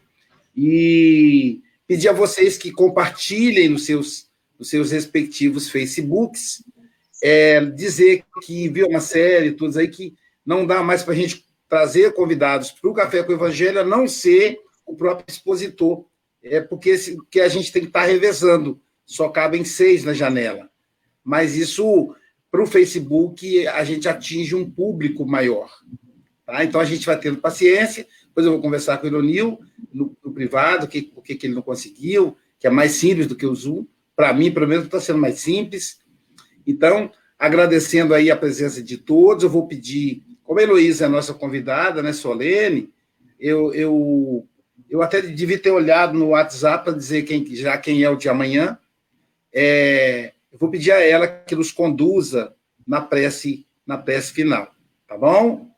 E 0.57 1.61
pedir 1.87 2.09
a 2.09 2.13
vocês 2.13 2.57
que 2.57 2.71
compartilhem 2.71 3.69
nos 3.69 3.85
seus, 3.85 4.29
nos 4.59 4.71
seus 4.71 4.93
respectivos 4.93 5.69
Facebooks, 5.69 6.63
é, 7.23 7.65
dizer 7.65 8.25
que 8.43 8.69
viu 8.69 8.87
uma 8.87 9.01
série, 9.01 9.53
todos 9.53 9.77
aí, 9.77 9.89
que 9.89 10.15
não 10.47 10.67
dá 10.67 10.83
mais 10.83 11.03
para 11.03 11.13
a 11.13 11.17
gente 11.17 11.45
trazer 11.69 12.13
convidados 12.15 12.71
para 12.71 12.91
o 12.91 12.95
Café 12.95 13.23
com 13.23 13.33
o 13.33 13.35
Evangelho, 13.35 13.81
a 13.81 13.85
não 13.85 14.09
ser 14.09 14.59
o 14.87 14.95
próprio 14.95 15.27
expositor 15.29 16.05
é 16.42 16.61
porque 16.61 16.96
que 17.31 17.40
a 17.40 17.48
gente 17.48 17.72
tem 17.72 17.83
que 17.83 17.88
estar 17.88 18.00
tá 18.00 18.07
revezando. 18.07 18.81
Só 19.05 19.29
cabem 19.29 19.64
seis 19.64 20.05
na 20.05 20.12
janela. 20.12 20.70
Mas 21.24 21.57
isso, 21.57 22.14
para 22.50 22.62
o 22.62 22.66
Facebook, 22.66 23.66
a 23.66 23.85
gente 23.85 24.09
atinge 24.09 24.55
um 24.55 24.70
público 24.70 25.26
maior. 25.26 25.70
Tá? 26.46 26.64
Então, 26.64 26.81
a 26.81 26.85
gente 26.85 27.07
vai 27.07 27.18
tendo 27.18 27.38
paciência. 27.38 28.07
Depois 28.26 28.46
eu 28.46 28.53
vou 28.53 28.62
conversar 28.62 28.98
com 28.98 29.07
o 29.07 29.11
Ironil 29.11 29.59
no, 29.92 30.16
no 30.24 30.33
privado, 30.33 30.87
que, 30.87 31.03
por 31.03 31.22
que 31.22 31.38
ele 31.42 31.55
não 31.55 31.62
conseguiu, 31.62 32.37
que 32.59 32.66
é 32.66 32.70
mais 32.70 32.92
simples 32.92 33.26
do 33.26 33.37
que 33.37 33.46
o 33.46 33.55
Zoom. 33.55 33.87
Para 34.14 34.33
mim, 34.33 34.53
pelo 34.53 34.68
menos, 34.68 34.85
está 34.85 35.00
sendo 35.00 35.18
mais 35.18 35.40
simples. 35.40 36.00
Então, 36.66 37.11
agradecendo 37.38 38.14
aí 38.14 38.31
a 38.31 38.37
presença 38.37 38.83
de 38.83 38.98
todos, 38.98 39.42
eu 39.42 39.50
vou 39.50 39.66
pedir, 39.66 40.22
como 40.44 40.61
a 40.61 40.62
Heloísa 40.62 41.05
é 41.05 41.07
a 41.07 41.11
nossa 41.11 41.35
convidada, 41.35 42.03
né, 42.03 42.12
solene, 42.12 42.92
eu, 43.38 43.72
eu 43.72 44.46
eu 44.90 45.03
até 45.03 45.22
devia 45.22 45.59
ter 45.59 45.70
olhado 45.70 46.18
no 46.18 46.31
WhatsApp 46.31 46.85
para 46.85 46.92
dizer 46.92 47.22
quem, 47.22 47.46
já 47.55 47.79
quem 47.79 48.03
é 48.03 48.11
o 48.11 48.16
de 48.16 48.29
amanhã. 48.29 48.76
É, 49.53 50.33
eu 50.53 50.59
vou 50.59 50.68
pedir 50.68 50.90
a 50.90 51.00
ela 51.00 51.29
que 51.29 51.55
nos 51.55 51.70
conduza 51.70 52.55
na 52.85 53.00
prece, 53.00 53.64
na 53.87 53.96
prece 53.96 54.33
final, 54.33 54.74
tá 55.07 55.16
bom? 55.16 55.70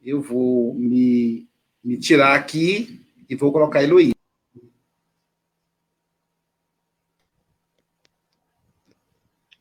Eu 0.00 0.22
vou 0.22 0.72
me, 0.74 1.48
me 1.82 1.98
tirar 1.98 2.34
aqui 2.36 3.04
e 3.28 3.34
vou 3.34 3.50
colocar 3.50 3.80
a 3.80 3.82
Heloísa. 3.82 4.14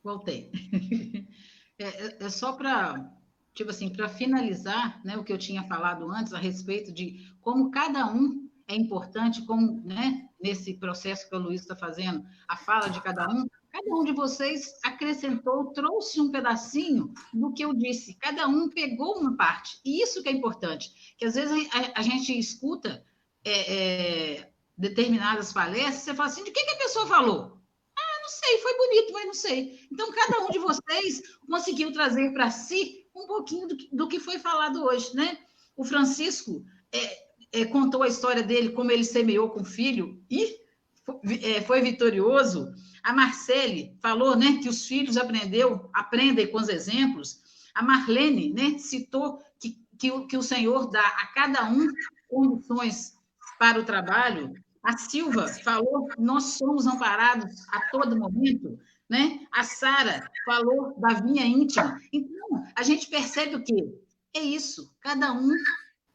Voltei. 0.04 0.52
É, 1.80 1.86
é, 1.86 2.18
é 2.26 2.30
só 2.30 2.54
para 2.54 3.12
tipo 3.54 3.72
assim, 3.72 3.90
para 3.90 4.08
finalizar, 4.08 5.02
né, 5.04 5.18
o 5.18 5.24
que 5.24 5.34
eu 5.34 5.40
tinha 5.40 5.64
falado 5.64 6.10
antes 6.12 6.34
a 6.34 6.38
respeito 6.38 6.92
de 6.92 7.20
como 7.42 7.72
cada 7.72 8.06
um 8.12 8.43
é 8.68 8.76
importante, 8.76 9.46
como 9.46 9.82
né, 9.84 10.30
nesse 10.42 10.74
processo 10.76 11.30
que 11.30 11.36
o 11.36 11.40
Luiz 11.40 11.62
está 11.62 11.76
fazendo, 11.76 12.26
a 12.48 12.56
fala 12.56 12.90
de 12.90 13.02
cada 13.02 13.28
um, 13.30 13.48
cada 13.70 13.96
um 13.96 14.04
de 14.04 14.14
vocês 14.14 14.80
acrescentou, 14.84 15.72
trouxe 15.74 16.22
um 16.22 16.32
pedacinho 16.32 17.14
do 17.34 17.54
que 17.54 17.64
eu 17.64 17.74
disse, 17.74 18.16
cada 18.16 18.48
um 18.48 18.70
pegou 18.70 19.20
uma 19.20 19.36
parte, 19.36 19.80
e 19.84 20.02
isso 20.02 20.22
que 20.22 20.30
é 20.30 20.32
importante, 20.32 21.16
que 21.18 21.26
às 21.26 21.36
vezes 21.36 21.70
a, 21.74 22.00
a 22.00 22.02
gente 22.02 22.38
escuta 22.38 23.04
é, 23.44 23.74
é, 23.74 24.52
determinadas 24.78 25.52
palestras, 25.52 25.96
você 25.96 26.14
fala 26.14 26.30
assim, 26.30 26.44
de 26.44 26.52
que, 26.52 26.64
que 26.64 26.72
a 26.72 26.78
pessoa 26.78 27.08
falou? 27.08 27.58
Ah, 27.98 28.20
não 28.22 28.30
sei, 28.30 28.58
foi 28.60 28.78
bonito, 28.78 29.14
mas 29.14 29.26
não 29.26 29.34
sei. 29.34 29.88
Então, 29.92 30.12
cada 30.12 30.46
um 30.46 30.50
de 30.50 30.60
vocês 30.60 31.22
conseguiu 31.48 31.92
trazer 31.92 32.32
para 32.34 32.50
si 32.50 33.06
um 33.16 33.28
pouquinho 33.28 33.68
do 33.68 33.78
que, 33.78 33.96
do 33.96 34.08
que 34.08 34.20
foi 34.20 34.40
falado 34.40 34.84
hoje, 34.84 35.16
né? 35.16 35.38
O 35.76 35.84
Francisco, 35.84 36.66
é, 36.92 37.23
é, 37.54 37.66
contou 37.66 38.02
a 38.02 38.08
história 38.08 38.42
dele, 38.42 38.70
como 38.70 38.92
ele 38.92 39.04
semeou 39.04 39.50
com 39.52 39.62
o 39.62 39.66
filho 39.66 40.20
e 40.30 40.58
é, 41.44 41.62
foi 41.62 41.82
vitorioso. 41.82 42.74
A 43.04 43.14
Marcele 43.14 43.96
falou 44.02 44.36
né, 44.36 44.60
que 44.62 44.68
os 44.68 44.88
filhos 44.88 45.18
aprendeu, 45.18 45.90
aprendem 45.94 46.48
com 46.48 46.58
os 46.58 46.68
exemplos. 46.68 47.42
A 47.76 47.84
Marlene 47.84 48.52
né, 48.52 48.78
citou 48.80 49.40
que, 49.60 49.78
que, 50.00 50.12
o, 50.12 50.26
que 50.26 50.38
o 50.38 50.44
Senhor 50.44 50.90
dá 50.90 51.06
a 51.06 51.28
cada 51.28 51.66
um 51.70 51.88
condições 52.28 53.14
para 53.60 53.80
o 53.80 53.86
trabalho. 53.86 54.54
A 54.82 54.98
Silva 54.98 55.48
falou 55.48 56.08
nós 56.18 56.58
somos 56.58 56.88
amparados 56.88 57.68
a 57.70 57.90
todo 57.92 58.18
momento. 58.18 58.80
Né? 59.10 59.46
A 59.52 59.64
Sara 59.64 60.28
falou 60.46 60.96
da 60.98 61.10
vinha 61.22 61.46
íntima. 61.46 62.00
Então, 62.12 62.66
a 62.76 62.82
gente 62.82 63.08
percebe 63.08 63.56
o 63.56 63.64
quê? 63.64 63.94
É 64.34 64.40
isso, 64.40 64.92
cada 65.00 65.32
um 65.32 65.52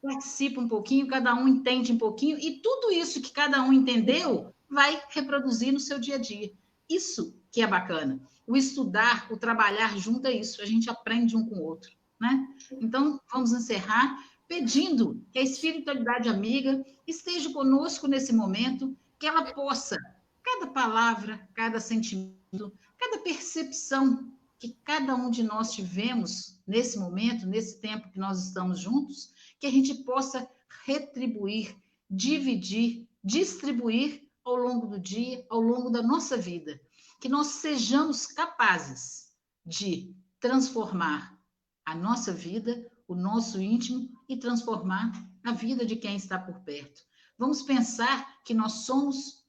participa 0.03 0.61
um 0.61 0.69
pouquinho, 0.69 1.09
cada 1.09 1.35
um 1.35 1.49
entende 1.49 1.93
um 1.93 1.99
pouquinho, 1.99 2.39
e 2.39 2.61
tudo 2.61 2.93
isso 2.93 3.21
que 3.21 3.33
cada 3.33 3.63
um 3.63 3.73
entendeu 3.73 4.55
vai 4.69 5.03
reproduzir 5.11 5.73
no 5.73 5.81
seu 5.81 5.99
dia 5.99 6.17
a 6.17 6.19
dia. 6.19 6.53
Isso 6.89 7.37
que 7.51 7.63
é 7.63 7.67
bacana. 7.67 8.21
O 8.47 8.57
estudar, 8.57 9.27
o 9.31 9.37
trabalhar 9.37 9.97
junto 9.99 10.27
é 10.27 10.33
isso, 10.33 10.63
a 10.63 10.67
gente 10.67 10.89
aprende 10.89 11.37
um 11.37 11.47
com 11.47 11.57
o 11.57 11.65
outro. 11.65 11.91
Né? 12.21 12.49
Então, 12.81 13.21
vamos 13.33 13.53
encerrar 13.53 14.19
pedindo 14.47 15.23
que 15.31 15.39
a 15.39 15.43
espiritualidade 15.43 16.29
amiga 16.29 16.85
esteja 17.07 17.53
conosco 17.53 18.07
nesse 18.07 18.33
momento, 18.33 18.97
que 19.19 19.27
ela 19.27 19.53
possa, 19.53 19.99
cada 20.43 20.69
palavra, 20.69 21.47
cada 21.55 21.79
sentimento, 21.79 22.73
cada 22.97 23.19
percepção 23.19 24.33
que 24.59 24.77
cada 24.85 25.15
um 25.15 25.31
de 25.31 25.43
nós 25.43 25.73
tivemos 25.73 26.61
nesse 26.67 26.99
momento, 26.99 27.47
nesse 27.47 27.81
tempo 27.81 28.11
que 28.11 28.19
nós 28.19 28.47
estamos 28.47 28.81
juntos, 28.81 29.33
que 29.61 29.67
a 29.67 29.71
gente 29.71 29.95
possa 30.05 30.49
retribuir, 30.85 31.77
dividir, 32.11 33.09
distribuir 33.23 34.27
ao 34.45 34.57
longo 34.57 34.87
do 34.87 34.99
dia, 34.99 35.45
ao 35.51 35.61
longo 35.61 35.91
da 35.91 36.03
nossa 36.03 36.37
vida. 36.37 36.81
Que 37.21 37.29
nós 37.29 37.47
sejamos 37.49 38.27
capazes 38.27 39.29
de 39.67 40.15
transformar 40.41 41.39
a 41.85 41.95
nossa 41.95 42.33
vida, 42.33 42.87
o 43.07 43.15
nosso 43.15 43.61
íntimo 43.61 44.09
e 44.29 44.37
transformar 44.37 45.13
a 45.45 45.53
vida 45.53 45.85
de 45.85 45.97
quem 45.97 46.17
está 46.17 46.39
por 46.39 46.61
perto. 46.61 47.03
Vamos 47.37 47.63
pensar 47.63 48.43
que 48.45 48.55
nós 48.55 48.85
somos 48.85 49.45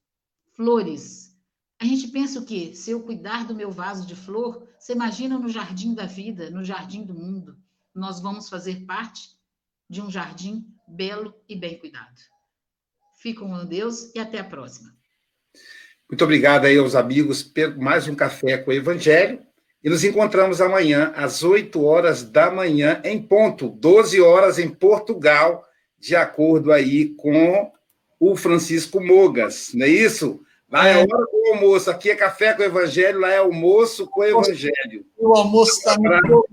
flores, 0.55 1.29
A 1.81 1.85
gente 1.85 2.09
pensa 2.09 2.39
o 2.39 2.45
quê? 2.45 2.75
Se 2.75 2.91
eu 2.91 3.03
cuidar 3.03 3.47
do 3.47 3.55
meu 3.55 3.71
vaso 3.71 4.05
de 4.05 4.13
flor, 4.13 4.67
você 4.77 4.91
imagina 4.91 5.39
no 5.39 5.47
jardim 5.47 5.93
da 5.93 6.05
vida, 6.05 6.49
no 6.49 6.61
jardim 6.61 7.05
do 7.05 7.13
mundo, 7.13 7.57
nós 7.95 8.19
vamos 8.19 8.49
fazer 8.49 8.85
parte 8.85 9.38
de 9.89 10.01
um 10.01 10.11
jardim 10.11 10.65
belo 10.87 11.33
e 11.47 11.55
bem 11.55 11.79
cuidado. 11.79 12.15
Fiquem 13.21 13.47
com 13.47 13.65
Deus 13.65 14.13
e 14.15 14.19
até 14.19 14.39
a 14.39 14.43
próxima. 14.43 14.89
Muito 16.09 16.23
obrigado 16.23 16.65
aí 16.65 16.77
aos 16.77 16.95
amigos 16.95 17.43
por 17.43 17.77
mais 17.77 18.07
um 18.07 18.15
café 18.15 18.57
com 18.57 18.71
o 18.71 18.73
Evangelho. 18.73 19.41
E 19.83 19.89
nos 19.89 20.03
encontramos 20.03 20.59
amanhã, 20.59 21.13
às 21.15 21.41
8 21.41 21.81
horas 21.83 22.23
da 22.23 22.51
manhã, 22.51 23.01
em 23.03 23.21
ponto, 23.21 23.69
12 23.69 24.19
horas 24.19 24.59
em 24.59 24.69
Portugal, 24.69 25.63
de 25.97 26.15
acordo 26.15 26.71
aí 26.73 27.15
com 27.15 27.71
o 28.19 28.35
Francisco 28.35 28.99
Mogas, 28.99 29.71
não 29.73 29.85
é 29.85 29.89
isso? 29.89 30.41
Lá 30.71 30.87
é, 30.87 30.93
é 30.93 30.97
hora 30.97 31.07
do 31.07 31.51
almoço, 31.51 31.89
aqui 31.89 32.11
é 32.11 32.15
café 32.15 32.53
com 32.53 32.61
o 32.61 32.65
evangelho, 32.65 33.19
lá 33.19 33.31
é 33.31 33.37
almoço 33.37 34.05
com 34.05 34.21
o 34.21 34.23
evangelho. 34.23 35.03
O 35.17 35.35
almoço 35.35 35.79
está 35.79 35.97
no 35.97 36.03
forno, 36.03 36.45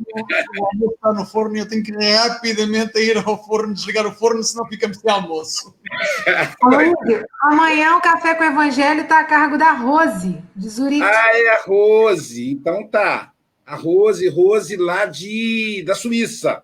o 0.59 0.65
almoço 0.65 0.95
está 0.95 1.13
no 1.13 1.27
forno 1.27 1.57
e 1.57 1.61
eu 1.61 1.69
tenho 1.69 1.83
que 1.83 1.93
rapidamente 1.93 2.99
ir 2.99 3.19
ao 3.19 3.45
forno, 3.45 3.75
desligar 3.75 4.07
o 4.07 4.13
forno, 4.13 4.43
senão 4.43 4.67
ficamos 4.69 4.99
sem 4.99 5.11
almoço. 5.11 5.77
Amanhã 7.43 7.97
o 7.97 8.01
café 8.01 8.35
com 8.35 8.45
o 8.45 8.47
evangelho 8.47 9.03
está 9.03 9.21
a 9.21 9.25
cargo 9.25 9.59
da 9.59 9.73
Rose, 9.73 10.43
de 10.55 10.69
Zurique. 10.69 11.03
Ah, 11.03 11.31
é 11.35 11.49
a 11.51 11.63
Rose, 11.63 12.51
então 12.51 12.89
tá. 12.89 13.33
A 13.67 13.75
Rose, 13.75 14.27
Rose 14.29 14.77
lá 14.77 15.05
de, 15.05 15.85
da 15.87 15.95
Suíça. 15.95 16.63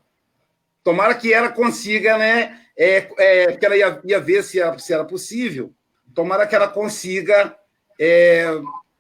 Tomara 0.83 1.15
que 1.15 1.31
ela 1.31 1.51
consiga, 1.51 2.17
né? 2.17 2.59
É, 2.75 3.09
é, 3.19 3.51
porque 3.51 3.67
ela 3.67 3.77
ia, 3.77 4.01
ia 4.05 4.21
ver 4.21 4.43
se 4.43 4.59
era, 4.59 4.79
se 4.79 4.95
era 4.95 5.05
possível 5.05 5.75
tomara 6.15 6.47
que 6.47 6.55
ela 6.55 6.69
consiga 6.69 7.57
é, 7.99 8.47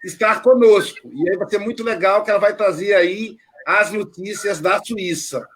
estar 0.04 0.42
conosco. 0.42 1.08
E 1.12 1.30
aí 1.30 1.36
vai 1.36 1.48
ser 1.48 1.58
muito 1.58 1.82
legal 1.82 2.24
que 2.24 2.30
ela 2.30 2.40
vai 2.40 2.54
trazer 2.56 2.94
aí 2.94 3.36
as 3.66 3.90
notícias 3.92 4.60
da 4.60 4.82
Suíça. 4.82 5.46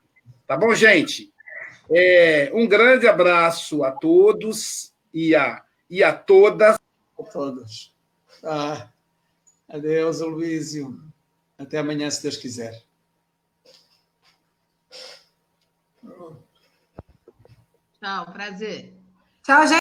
Tá 0.47 0.57
bom, 0.57 0.75
gente? 0.75 1.33
É, 1.91 2.51
um 2.55 2.67
grande 2.67 3.07
abraço 3.07 3.85
a 3.85 3.93
todos 3.93 4.93
e 5.13 5.35
a, 5.35 5.63
e 5.89 6.03
a 6.03 6.13
todas. 6.13 6.79
A 7.19 7.23
todos. 7.23 7.95
Ah, 8.43 8.89
adeus, 9.69 10.21
Luísio. 10.21 11.01
Até 11.59 11.79
amanhã, 11.79 12.11
se 12.11 12.23
Deus 12.23 12.37
quiser. 12.37 12.83
Tchau, 18.01 18.33
prazer. 18.33 18.95
Tchau, 19.43 19.67
gente. 19.67 19.75